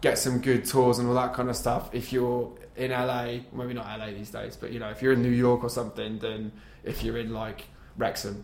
[0.02, 3.40] get some good tours and all that kind of stuff if you're in LA.
[3.54, 6.20] Maybe not LA these days, but you know, if you're in New York or something,
[6.20, 6.52] then
[6.84, 7.66] if you're in like
[7.98, 8.42] Wrexham,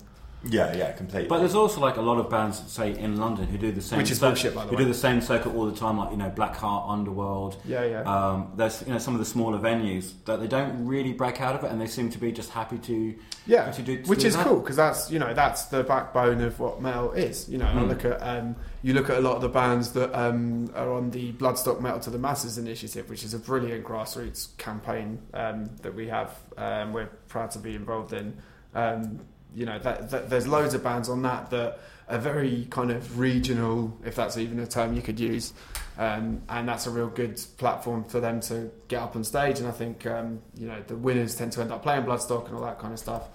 [0.48, 1.28] Yeah, yeah, completely.
[1.28, 3.98] But there's also like a lot of bands, say in London, who do the same.
[4.00, 4.84] Which is cir- bullshit, by the Who way.
[4.84, 7.58] do the same circuit all the time, like you know, Blackheart, Underworld.
[7.66, 8.02] yeah, yeah.
[8.04, 11.56] Um, there's you know some of the smaller venues that they don't really break out
[11.56, 13.16] of it, and they seem to be just happy to
[13.48, 14.46] Yeah, to do- to which do is that.
[14.46, 17.50] cool because that's you know that's the backbone of what metal is.
[17.50, 17.90] You know, I Mm.
[17.90, 21.10] look at um, you look at a lot of the bands that um, are on
[21.12, 25.94] the Bloodstock Metal to the Masses initiative, which is a brilliant grassroots campaign um, that
[25.94, 26.34] we have.
[26.58, 28.38] Um, we're proud to be involved in.
[28.74, 29.20] Um,
[29.56, 33.20] you know, that, that there's loads of bands on that that are very kind of
[33.20, 35.54] regional, if that's even a term you could use.
[35.98, 39.60] Um, and that's a real good platform for them to get up on stage.
[39.60, 42.56] And I think um, you know the winners tend to end up playing Bloodstock and
[42.56, 43.28] all that kind of stuff.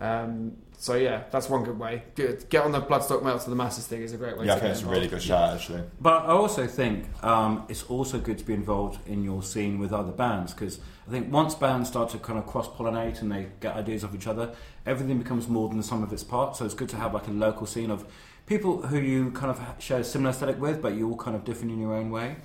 [0.00, 2.04] Um, so yeah, that's one good way.
[2.14, 4.46] Get, get on the Bloodstock Metal to the Masses thing is a great way.
[4.46, 4.96] Yeah, I to think get it's a involved.
[4.96, 5.82] really good shout actually.
[6.00, 9.92] But I also think um, it's also good to be involved in your scene with
[9.92, 13.48] other bands because I think once bands start to kind of cross pollinate and they
[13.60, 14.54] get ideas of each other,
[14.88, 16.58] everything becomes more than the sum of its parts.
[16.58, 18.04] So it's good to have like a local scene of
[18.46, 21.44] people who you kind of share a similar aesthetic with, but you're all kind of
[21.44, 22.36] different in your own way.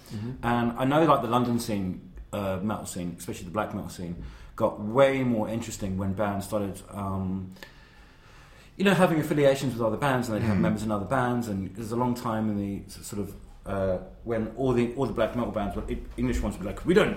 [0.43, 4.15] And I know like the London scene, uh, metal scene, especially the black metal scene,
[4.55, 6.81] got way more interesting when bands started.
[6.91, 7.53] Um,
[8.75, 10.61] you know, having affiliations with other bands, and they'd have Mhm.
[10.61, 13.33] members in other bands, and there's a long time in the sort of
[13.65, 15.83] uh, when all the all the black metal bands, were,
[16.17, 17.15] English ones, would be like, we don't,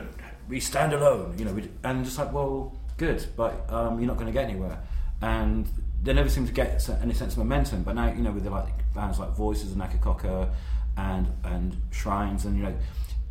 [0.49, 4.17] we stand alone, you know, we, and just like, well, good, but um, you're not
[4.17, 4.79] going to get anywhere,
[5.23, 5.69] and
[6.03, 7.83] they never seem to get any sense of momentum.
[7.83, 10.49] But now, you know, with the like bands like Voices and Akercocke
[10.97, 12.75] and and Shrines, and you know,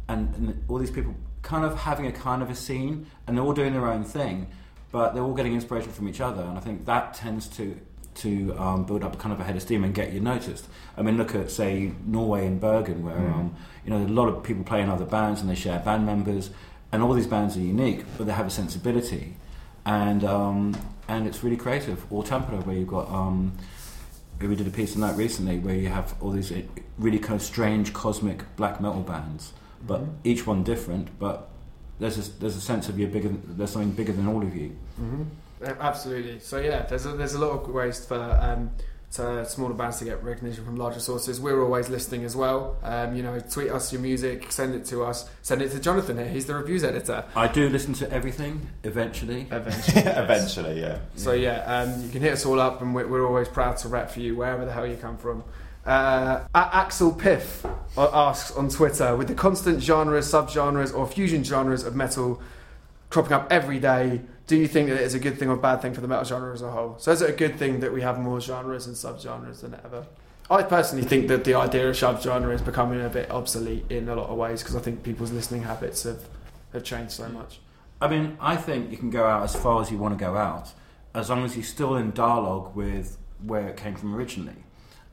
[0.07, 3.43] and, and all these people kind of having a kind of a scene, and they're
[3.45, 4.47] all doing their own thing,
[4.91, 7.79] but they're all getting inspiration from each other, and I think that tends to
[8.15, 10.67] to um, build up a kind of a head of steam and get you noticed.
[10.97, 13.33] I mean, look at say Norway and Bergen, where Mm.
[13.35, 16.05] um, you know a lot of people play in other bands and they share band
[16.05, 16.49] members,
[16.91, 19.35] and all these bands are unique, but they have a sensibility,
[19.85, 20.75] and um,
[21.07, 22.05] and it's really creative.
[22.11, 23.09] Or Tampere, where you've got.
[23.09, 23.57] Um,
[24.41, 26.61] we did a piece on that recently, where you have all these uh,
[26.97, 29.53] really kind of strange cosmic black metal bands,
[29.87, 30.09] but Mhm.
[30.25, 31.17] each one different.
[31.19, 31.47] But
[31.99, 33.29] there's a, there's a sense of you're bigger.
[33.29, 34.75] Than, there's something bigger than all of you.
[34.97, 35.23] hmm
[35.79, 36.39] Absolutely.
[36.41, 38.71] So yeah, there's a, there's a lot of ways for um,
[39.13, 41.39] to smaller bands to get recognition from larger sources.
[41.39, 42.77] We're always listening as well.
[42.83, 46.17] Um, you know, tweet us your music, send it to us, send it to Jonathan
[46.17, 46.27] here.
[46.27, 47.23] He's the reviews editor.
[47.35, 49.47] I do listen to everything eventually.
[49.51, 50.01] Eventually.
[50.05, 50.99] Eventually, yeah.
[51.15, 53.87] So yeah, um, you can hit us all up, and we're, we're always proud to
[53.87, 55.43] rap for you wherever the hell you come from.
[55.85, 57.63] Uh, Axel Piff
[57.97, 62.41] uh, asks on Twitter, with the constant genres, subgenres, or fusion genres of metal
[63.09, 65.81] cropping up every day, do you think that it is a good thing or bad
[65.81, 66.95] thing for the metal genre as a whole?
[66.99, 70.05] So is it a good thing that we have more genres and subgenres than ever?
[70.49, 74.15] I personally think that the idea of subgenre is becoming a bit obsolete in a
[74.15, 76.21] lot of ways because I think people's listening habits have,
[76.73, 77.59] have changed so much.
[77.99, 80.37] I mean, I think you can go out as far as you want to go
[80.37, 80.71] out,
[81.15, 84.57] as long as you're still in dialogue with where it came from originally.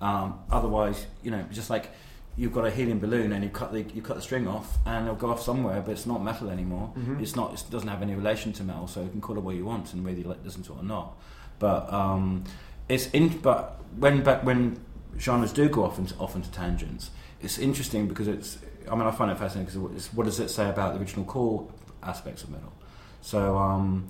[0.02, 1.90] Um, otherwise, you know, just like
[2.36, 5.04] you've got a helium balloon and you cut the you cut the string off and
[5.06, 6.92] it'll go off somewhere, but it's not metal anymore.
[6.96, 7.20] Mhm.
[7.20, 7.52] It's not.
[7.54, 9.92] It doesn't have any relation to metal, so you can call it what you want
[9.92, 11.16] and whether you listen to it or not.
[11.58, 12.44] But um,
[12.88, 13.28] it's in.
[13.38, 14.80] But when back when
[15.18, 17.10] genres do go off into off into tangents,
[17.42, 18.58] it's interesting because it's.
[18.90, 21.24] I mean, I find it fascinating because it's, what does it say about the original
[21.24, 21.68] core
[22.02, 22.72] aspects of metal?
[23.20, 24.08] So, um,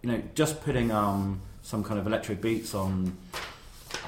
[0.00, 3.16] you know, just putting um, some kind of electric beats on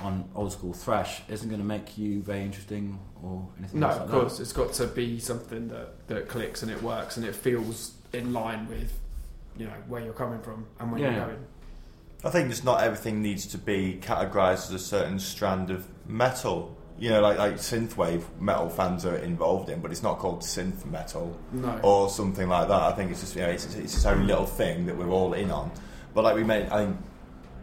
[0.03, 3.97] on old school thrash isn't going to make you very interesting or anything No, else
[3.97, 4.21] like of that.
[4.21, 7.93] course, it's got to be something that, that clicks and it works and it feels
[8.13, 8.93] in line with
[9.57, 11.15] you know where you're coming from and where Yeah.
[11.17, 11.45] you're going.
[12.25, 16.77] I think just not everything needs to be categorized as a certain strand of metal.
[16.99, 20.87] You know, like like synthwave metal fans are involved in, but it's not called synth
[20.87, 22.83] metal No, or something like that.
[22.83, 25.35] I think it's just you know it's, it's its own little thing that we're all
[25.35, 25.71] in on.
[26.15, 26.97] But like we made, I think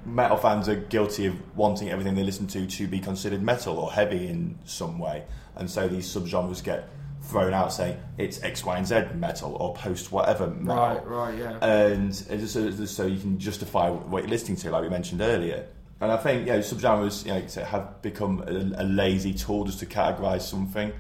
[0.06, 3.92] metal fans are guilty of wanting everything they listen to to be considered metal or
[3.92, 5.24] heavy in some way,
[5.56, 6.90] and so these subgenres get
[7.24, 11.38] thrown out saying it's X, Y, and Z metal or post whatever metal right, right,
[11.38, 11.58] yeah.
[11.64, 15.68] and it's so, so you can justify what you're listening to, like we mentioned earlier.
[16.00, 19.80] And I think you know subgenres you know have become a, a lazy tool just
[19.80, 20.92] to categorise something,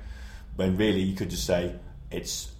[0.55, 1.75] when really you could just say
[2.11, 2.51] it's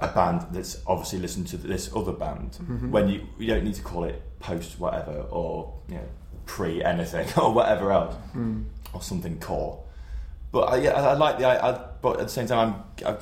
[0.00, 2.58] a band that's obviously listened to this other band.
[2.62, 2.90] Mhm.
[2.90, 6.08] When you you don't need to call it post whatever or you know
[6.46, 8.64] pre anything or whatever else Mm.
[8.92, 9.80] or something core.
[10.52, 11.46] But I, yeah, I, I like the.
[11.46, 13.16] I, I, but at the same time, I'm,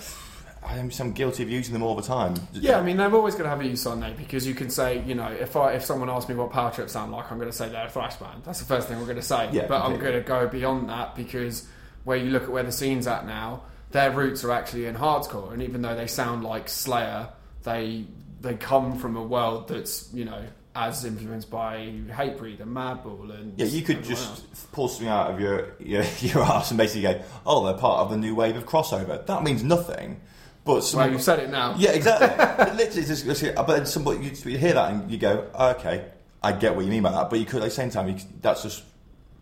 [0.64, 2.34] I, I'm, I'm guilty of using them all the time.
[2.52, 4.68] Yeah, I mean they're always going to have a use on there because you can
[4.70, 7.38] say, you know, if I if someone asks me what Power Trip sound like, I'm
[7.38, 8.42] going to say they're a thrash band.
[8.44, 9.48] That's the first thing we're going to say.
[9.52, 11.66] Yeah, but I'm going to go beyond that because
[12.04, 13.62] where you look at where the scene's at now,
[13.92, 17.28] their roots are actually in hardcore, and even though they sound like Slayer,
[17.62, 18.04] they
[18.40, 20.42] they come from a world that's you know
[20.74, 24.66] as influenced by Hatebreed and Madball and Yeah, you could just else.
[24.72, 28.10] pull something out of your your, your ass and basically go, "Oh, they're part of
[28.10, 30.20] the new wave of crossover." That means nothing.
[30.64, 31.74] But Well, you've said it now.
[31.76, 32.28] yeah, exactly.
[32.76, 36.06] Literally, just, just- but somebody you, you hear that and you go, "Okay,
[36.42, 38.16] I get what you mean by that." But you could at the same time, you,
[38.40, 38.82] that's just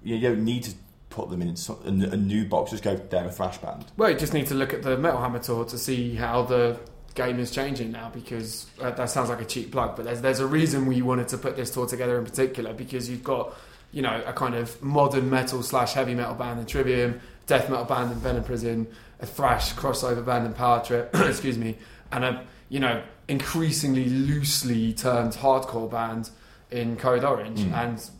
[0.02, 0.72] you, you don't need to
[1.10, 2.70] put them in some, a, a new box.
[2.70, 5.20] Just go, "They're a thrash band." Well, you just need to look at the Metal
[5.20, 6.78] Hammer tour to see how the
[7.14, 8.10] game is changing now.
[8.14, 11.28] Because uh, that sounds like a cheap plug, but there's there's a reason we wanted
[11.28, 13.52] to put this tour together in particular because you've got
[13.92, 17.84] you know, a kind of modern metal slash heavy metal band in Trivium, death metal
[17.84, 18.86] band in Venom Prison,
[19.18, 21.76] a thrash crossover band in Power Trip, excuse me,
[22.12, 26.30] and a you know increasingly loosely termed hardcore band
[26.70, 27.72] in Code Orange, Mm.
[27.72, 28.10] and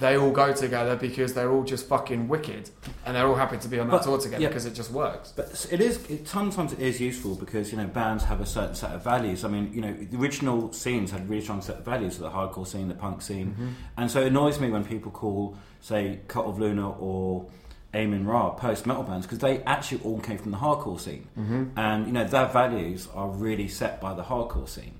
[0.00, 2.70] they all go together because they're all just fucking wicked,
[3.06, 4.48] and they're all happy to be on that But- tour together yeah.
[4.48, 5.32] because it just works.
[5.36, 8.74] But it is it, sometimes it is useful because you know bands have a certain
[8.74, 9.44] set of values.
[9.44, 12.22] I mean, you know, the original scenes had a really strong set of values, so
[12.22, 13.68] the hardcore scene, the punk scene, Mm-hmm.
[13.98, 17.46] and so it annoys me when people call, say, Cult of Luna or
[17.92, 21.78] Amenra post metal bands because they actually all came from the hardcore scene, Mm-hmm.
[21.78, 24.94] and you know their values are really set by the hardcore scene,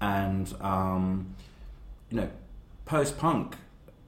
[0.00, 1.34] and um,
[2.10, 2.30] you know,
[2.86, 3.56] post punk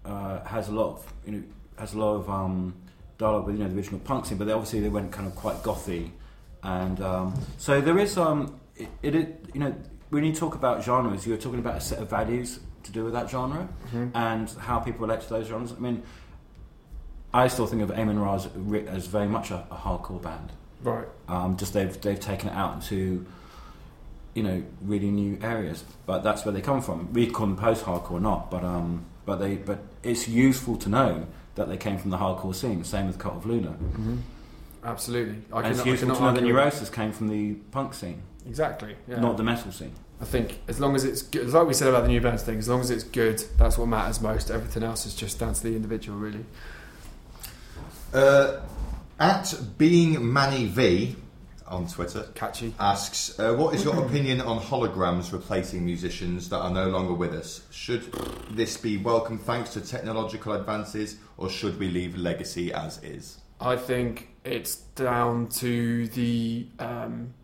[0.05, 1.43] uh, has a lot of you know
[1.79, 2.75] has a lot of um,
[3.19, 5.35] dialogue with you know the original punk scene, but they obviously they went kind of
[5.35, 6.11] quite gothy,
[6.63, 9.75] and um, so there is um it, it you know
[10.11, 13.13] when you talk about genres, you're talking about a set of values to do with
[13.13, 14.09] that genre Mm-hmm.
[14.17, 15.73] and how people relate to those genres.
[15.73, 16.03] I mean,
[17.33, 20.51] I still think of Amenra as, as very much a, a hardcore band.
[20.83, 21.07] Right.
[21.29, 23.27] Um, just they've they've taken it out into
[24.35, 27.13] you know really new areas, but that's where they come from.
[27.13, 31.27] We call them post-hardcore, or not, but um, but they but it's useful to know
[31.57, 32.83] that they came from the hardcore scene.
[32.85, 34.17] Same with Cult of Luna, Mm-hmm.
[34.83, 35.43] Absolutely.
[35.53, 38.23] I and it's cannot- useful cannot to know that Neurosis came from the punk scene.
[38.49, 38.97] Exactly.
[39.07, 39.21] Yeah.
[39.21, 39.93] not the metal scene.
[40.23, 42.59] I think as long as it's good, like we said about the new bands thing,
[42.59, 44.51] as long as it's good, that's what matters most.
[44.51, 46.45] Everything else is just down to the individual, really.
[48.13, 48.61] Uh,
[49.19, 51.17] at being Manny V
[51.71, 52.75] on Twitter Catchy.
[52.79, 57.33] asks, uh, "What is your opinion on holograms replacing musicians that are no longer with
[57.33, 57.63] us?
[57.71, 58.13] Should
[58.51, 63.77] this be welcome thanks to technological advances, or should we leave legacy as is?" I
[63.77, 67.35] think it's down to the, um,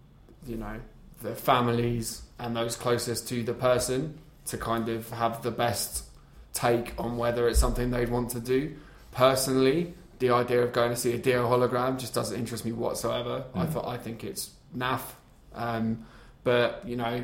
[0.47, 0.81] you know,
[1.23, 6.05] the families and those closest to the person to kind of have the best
[6.53, 8.75] take on whether it's something they'd want to do.
[9.13, 13.45] Personally, the idea of going to see a Dio hologram just doesn't interest me whatsoever.
[13.55, 13.71] I Mm.
[13.73, 15.03] thought I think it's naff.
[15.55, 16.05] Um,
[16.45, 17.23] but you know,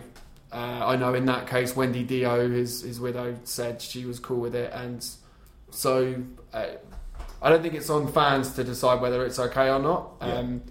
[0.53, 4.41] uh, I know in that case, Wendy Dio, his his widow, said she was cool
[4.41, 5.05] with it, and
[5.71, 6.15] so
[6.53, 6.67] uh,
[7.41, 10.13] I don't think it's on fans to decide whether it's okay or not.
[10.21, 10.35] Yeah.
[10.39, 10.63] Um,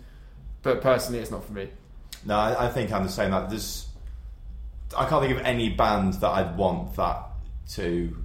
[0.64, 1.70] But personally, it's not for me.
[2.24, 3.32] No, I, I think I'm the same.
[3.32, 3.88] That there's,
[4.96, 7.18] I can't think of any band that I'd want that
[7.72, 8.16] to.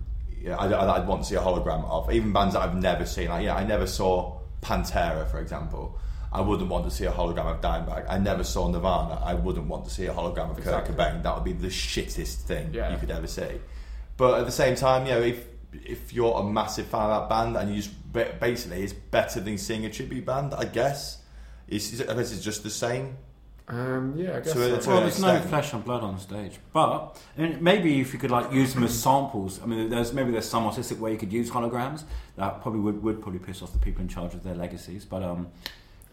[0.46, 2.12] Yeah, I'd, I'd want to see a hologram of.
[2.12, 3.28] Even bands that I've never seen.
[3.30, 5.98] Like, yeah, I never saw Pantera, for example.
[6.32, 8.06] I wouldn't want to see a hologram of Dimebag.
[8.08, 9.20] I never saw Nirvana.
[9.24, 10.94] I wouldn't want to see a hologram of Exactly.
[10.94, 11.22] Kurt Cobain.
[11.24, 12.92] That would be the shittest thing Yeah.
[12.92, 13.60] you could ever see.
[14.16, 15.44] But at the same time, you know, if
[15.84, 19.58] if you're a massive fan of that band and you just basically it's better than
[19.58, 21.18] seeing a tribute band, I guess.
[21.68, 23.16] It's, I guess it's just the same.
[23.68, 24.52] Um, yeah, I guess.
[24.52, 24.64] So so.
[24.66, 25.50] it's- Well, there's no extent.
[25.50, 28.84] flesh and blood on stage, but I mean, maybe if you could like use them
[28.84, 29.60] as samples.
[29.62, 32.04] I mean, there's maybe there's some artistic way you could use holograms
[32.36, 35.04] that probably would, would probably piss off the people in charge of their legacies.
[35.04, 35.48] But um,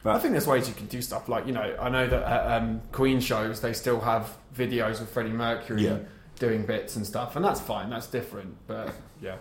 [0.02, 2.24] but I think there's ways you can do stuff like you know I know that
[2.24, 6.00] at um, Queen shows they still have videos of Freddie Mercury Yeah.
[6.40, 7.92] doing bits and stuff, and that's fine.
[7.92, 8.56] That's different.
[8.66, 9.36] But yeah,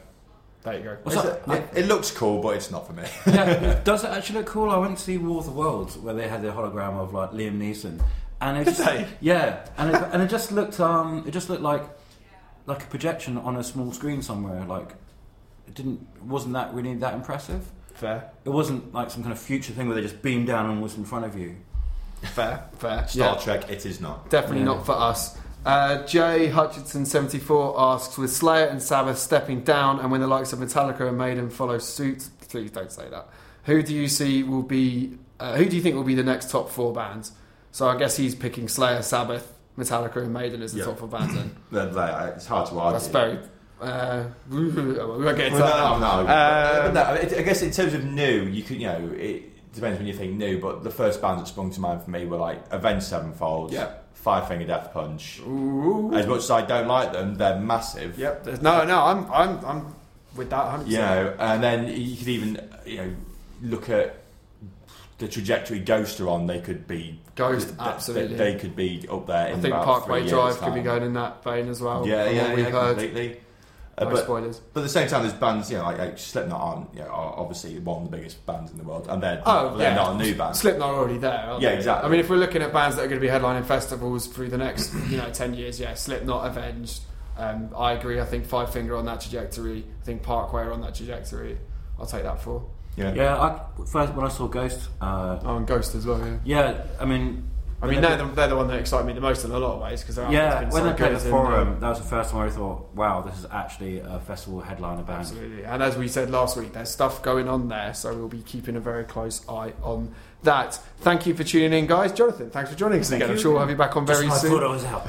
[0.65, 0.97] there you go.
[1.03, 1.49] What's It's that?
[1.49, 3.05] a- it, it looks cool, but it's not for me.
[3.27, 4.71] yeah, does it actually look cool?
[4.71, 7.31] I went to see War of the Worlds where they had the hologram of like
[7.33, 8.01] Liam Neeson,
[8.41, 9.07] and it Did just, they?
[9.21, 11.83] yeah, and it, and it just looked um, it just looked like
[12.67, 14.65] like a projection on a small screen somewhere.
[14.65, 14.95] Like
[15.67, 17.67] it didn't wasn't that really that impressive.
[17.95, 20.83] Fair, It wasn't like some kind of future thing where they just beam down and
[20.83, 21.57] was in front of you.
[22.23, 23.07] fair, fair.
[23.07, 23.41] Star yeah.
[23.43, 24.31] Trek, it is not.
[24.31, 24.65] Definitely Yeah.
[24.65, 25.39] not for us.
[25.65, 30.27] Uh, Jay Hutchinson seventy four asks, with Slayer and Sabbath stepping down, and when the
[30.27, 33.29] likes of Metallica and Maiden follow suit, please don't say that.
[33.65, 35.19] Who do you see will be?
[35.39, 37.33] Uh, who do you think will be the next top four bands?
[37.71, 40.85] So I guess he's picking Slayer, Sabbath, Metallica, and Maiden as the Yeah.
[40.87, 41.35] top four bands.
[41.35, 41.55] Then
[42.37, 42.93] It's hard to argue.
[42.99, 43.39] that's very.
[43.81, 46.01] Uh, we won't get into Well, that.
[46.01, 49.73] no, no, Um, no, I guess in terms of new, you could, you know, it
[49.73, 52.27] depends when you think new, but the first bands that sprung to mind for me
[52.27, 53.91] were like Avenged Sevenfold, Yeah.
[54.23, 55.41] Five Finger Death Punch.
[55.41, 56.13] Ooh.
[56.15, 58.17] As much as I don't like them, they're massive.
[58.19, 58.45] Yep.
[58.45, 59.95] there's- No, no, I'm, I'm, I'm
[60.37, 60.89] with that 100.
[60.89, 63.15] You know, and then you could even, you know,
[63.63, 64.21] look at
[65.19, 66.47] the trajectory Ghost are on.
[66.47, 68.37] They could be Ghost, th- absolutely.
[68.37, 69.49] They, they could be up there.
[69.49, 72.07] I in think Parkway Drive could be going in that vein as well.
[72.07, 72.87] Yeah, yeah, yeah, heard.
[72.97, 73.41] completely.
[73.99, 74.59] Uh, No but spoilers.
[74.73, 77.09] But at the same time, there's bands, you know, like, like Slipknot aren't, you know,
[77.09, 79.95] are obviously one of the biggest bands in the world, and they're, Oh, they're yeah.
[79.97, 80.57] not a new band.
[80.57, 81.33] Slipknot are already there.
[81.51, 81.77] aren't Yeah, they?
[81.77, 82.09] exactly.
[82.09, 84.49] I mean, if we're looking at bands that are going to be headlining festivals through
[84.49, 87.03] the next, you know, ten years, yeah, Slipknot, Avenged.
[87.37, 88.21] Um, I agree.
[88.21, 89.85] I think Five Finger on that trajectory.
[90.01, 91.59] I think Parkway are on that trajectory.
[91.99, 92.65] I'll take that for.
[92.97, 93.13] Yeah.
[93.15, 96.19] Yeah, I, first when I saw Ghost, uh, Oh, and Ghost as well.
[96.19, 96.37] Yeah.
[96.45, 97.49] yeah, I mean,
[97.83, 99.75] I mean, they're the, they're the one that excite me the most in a lot
[99.75, 102.31] of ways because Yeah, when so they played the Forum, um, that was the first
[102.31, 105.21] time I thought, wow, this is actually a festival headliner band.
[105.21, 105.65] Absolutely.
[105.65, 108.77] And as we said last week, there's stuff going on there, so we'll be keeping
[108.77, 110.15] a very close eye on
[110.45, 110.79] that.
[111.03, 112.13] Thank you for tuning in, guys.
[112.13, 113.35] Jonathan, thanks for joining us Thank again.
[113.35, 114.53] I'm sure we'll have you back on very soon.
[114.53, 115.03] I thought I was out.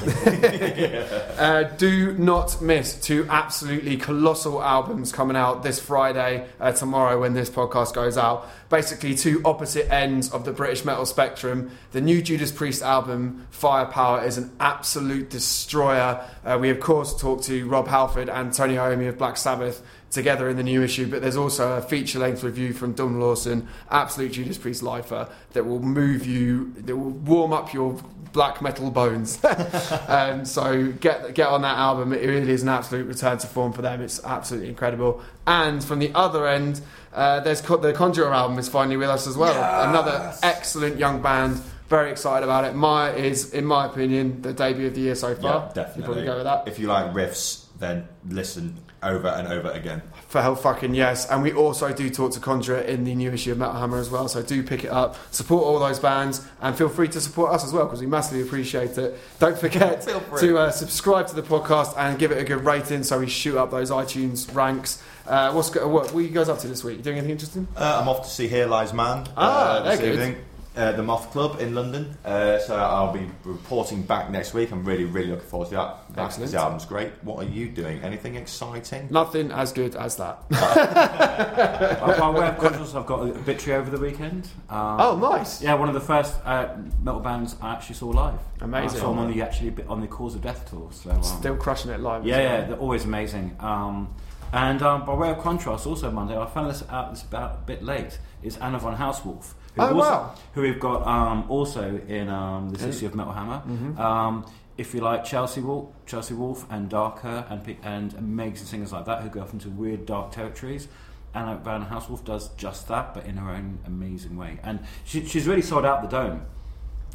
[1.44, 7.34] Uh, do not miss two absolutely colossal albums coming out this Friday, uh, tomorrow, when
[7.34, 8.50] this podcast goes out.
[8.70, 11.72] Basically, two opposite ends of the British metal spectrum.
[11.92, 16.24] The new Judas Priest album, Firepower, is an absolute destroyer.
[16.46, 19.82] Uh, we, of course, talked to Rob Halford and Tony Iommi of Black Sabbath
[20.14, 23.68] together in the new issue, but there's also a feature length review from Dom Lawson,
[23.90, 28.00] absolute Judas Priest lifer, that will move you, that will warm up your
[28.32, 29.44] black metal bones.
[30.08, 32.14] um, so get get on that album.
[32.14, 34.02] It really is an absolute return to form for them.
[34.02, 35.22] It's absolutely incredible.
[35.48, 36.82] And from the other end,
[37.14, 39.54] uh, there's co- the Conjurer album is finally with us as well.
[39.90, 41.62] Another excellent young band.
[41.90, 42.74] Very excited about it.
[42.74, 45.68] My is, in my opinion, the debut of the year so far.
[45.68, 46.02] Yeah, definitely.
[46.02, 46.68] You probably go with that.
[46.68, 50.02] If you like riffs, then listen over and over again.
[50.28, 51.30] For hell fucking yes.
[51.30, 54.10] And we also do talk to Conjurer in the new issue of Metal Hammer as
[54.10, 54.28] well.
[54.28, 57.64] So do pick it up, support all those bands, and feel free to support us
[57.64, 59.18] as well because we massively appreciate it.
[59.40, 60.02] Don't forget
[60.40, 63.58] to uh, subscribe to the podcast and give it a good rating so we shoot
[63.58, 65.02] up those iTunes ranks.
[65.28, 66.98] Uh, what's what, what are you guys up to this week?
[66.98, 67.68] You doing anything interesting?
[67.78, 70.38] Uh, I'm off to see Here Lies Man Ah, uh, this they're good.
[70.76, 72.18] Uh, the Moth Club in London.
[72.26, 74.72] Uh, so I'll be reporting back next week.
[74.72, 75.98] I'm really, really looking forward to that.
[76.16, 76.52] that Excellent.
[76.52, 77.12] The album's great.
[77.22, 78.02] What are you doing?
[78.02, 79.08] Anything exciting?
[79.12, 80.50] Nothing as good as that.
[80.50, 84.46] By by way of contrast, I've got a obituary over the weekend.
[84.70, 85.62] Um, oh, nice.
[85.62, 88.40] Yeah, one of the first uh, metal bands I actually saw live.
[88.62, 88.98] Amazing.
[88.98, 90.90] I saw them on the actually on the Cause of Death tour.
[90.92, 92.26] So um, Still crushing it live.
[92.26, 92.44] yeah, well.
[92.44, 93.56] yeah, they're always amazing.
[93.60, 94.14] Um,
[94.52, 97.66] and um, by way of contrast, also Monday, I found this out this about a
[97.66, 98.18] bit late.
[98.44, 100.36] Is Anna von Hausswolff, who, Oh, also, wow.
[100.54, 103.62] who we've got um, also in um, this issue of Metal Hammer.
[103.68, 104.00] Mhm.
[104.00, 104.46] Um,
[104.78, 109.06] if you like Chelsea Wolfe, Chelsea Wolfe and Darker and pe- and amazing singers like
[109.06, 110.88] that who go off into weird dark territories,
[111.36, 114.60] Anna von Hausswolff does just that, but in her own amazing way.
[114.64, 116.46] And she, she's really sold out the dome.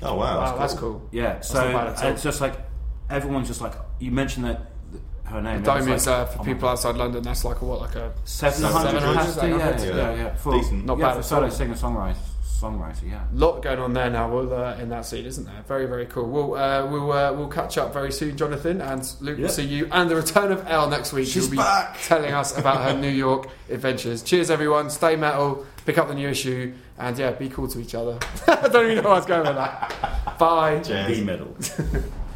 [0.03, 1.03] Oh wow, wow, that's cool.
[1.11, 2.11] Yeah, so not bad at all.
[2.13, 2.55] it's just like
[3.11, 4.71] everyone's just like you mentioned that
[5.25, 5.63] her name.
[5.63, 7.23] The dome is like, uh, for oh people outside London.
[7.25, 9.95] That's like a what, like a Seven Seven hundred hundred, capacity, yeah, yeah.
[9.97, 10.85] yeah, yeah, For, Decent.
[10.87, 11.51] Not yeah, bad for at solo all.
[11.51, 12.17] singer songwriter,
[12.61, 13.25] songwriter, yeah.
[13.33, 15.63] lot going on there now well, uh, in that scene, isn't there?
[15.67, 16.29] Very, very cool.
[16.29, 19.89] We'll uh, we'll uh, we'll catch up very soon, Jonathan, and Luke will see you.
[19.93, 21.27] And the return of Elle next week.
[21.27, 21.99] She's She'll be back.
[22.03, 24.23] telling us about her New York adventures.
[24.23, 24.91] Cheers, everyone.
[24.91, 25.67] Stay metal.
[25.87, 28.19] Pick up the new issue, and yeah, be cool to each other.
[28.47, 30.37] I don't even know where I was going with that.
[30.39, 30.81] Bye.
[30.81, 31.07] Cheers.
[31.19, 31.57] B medal.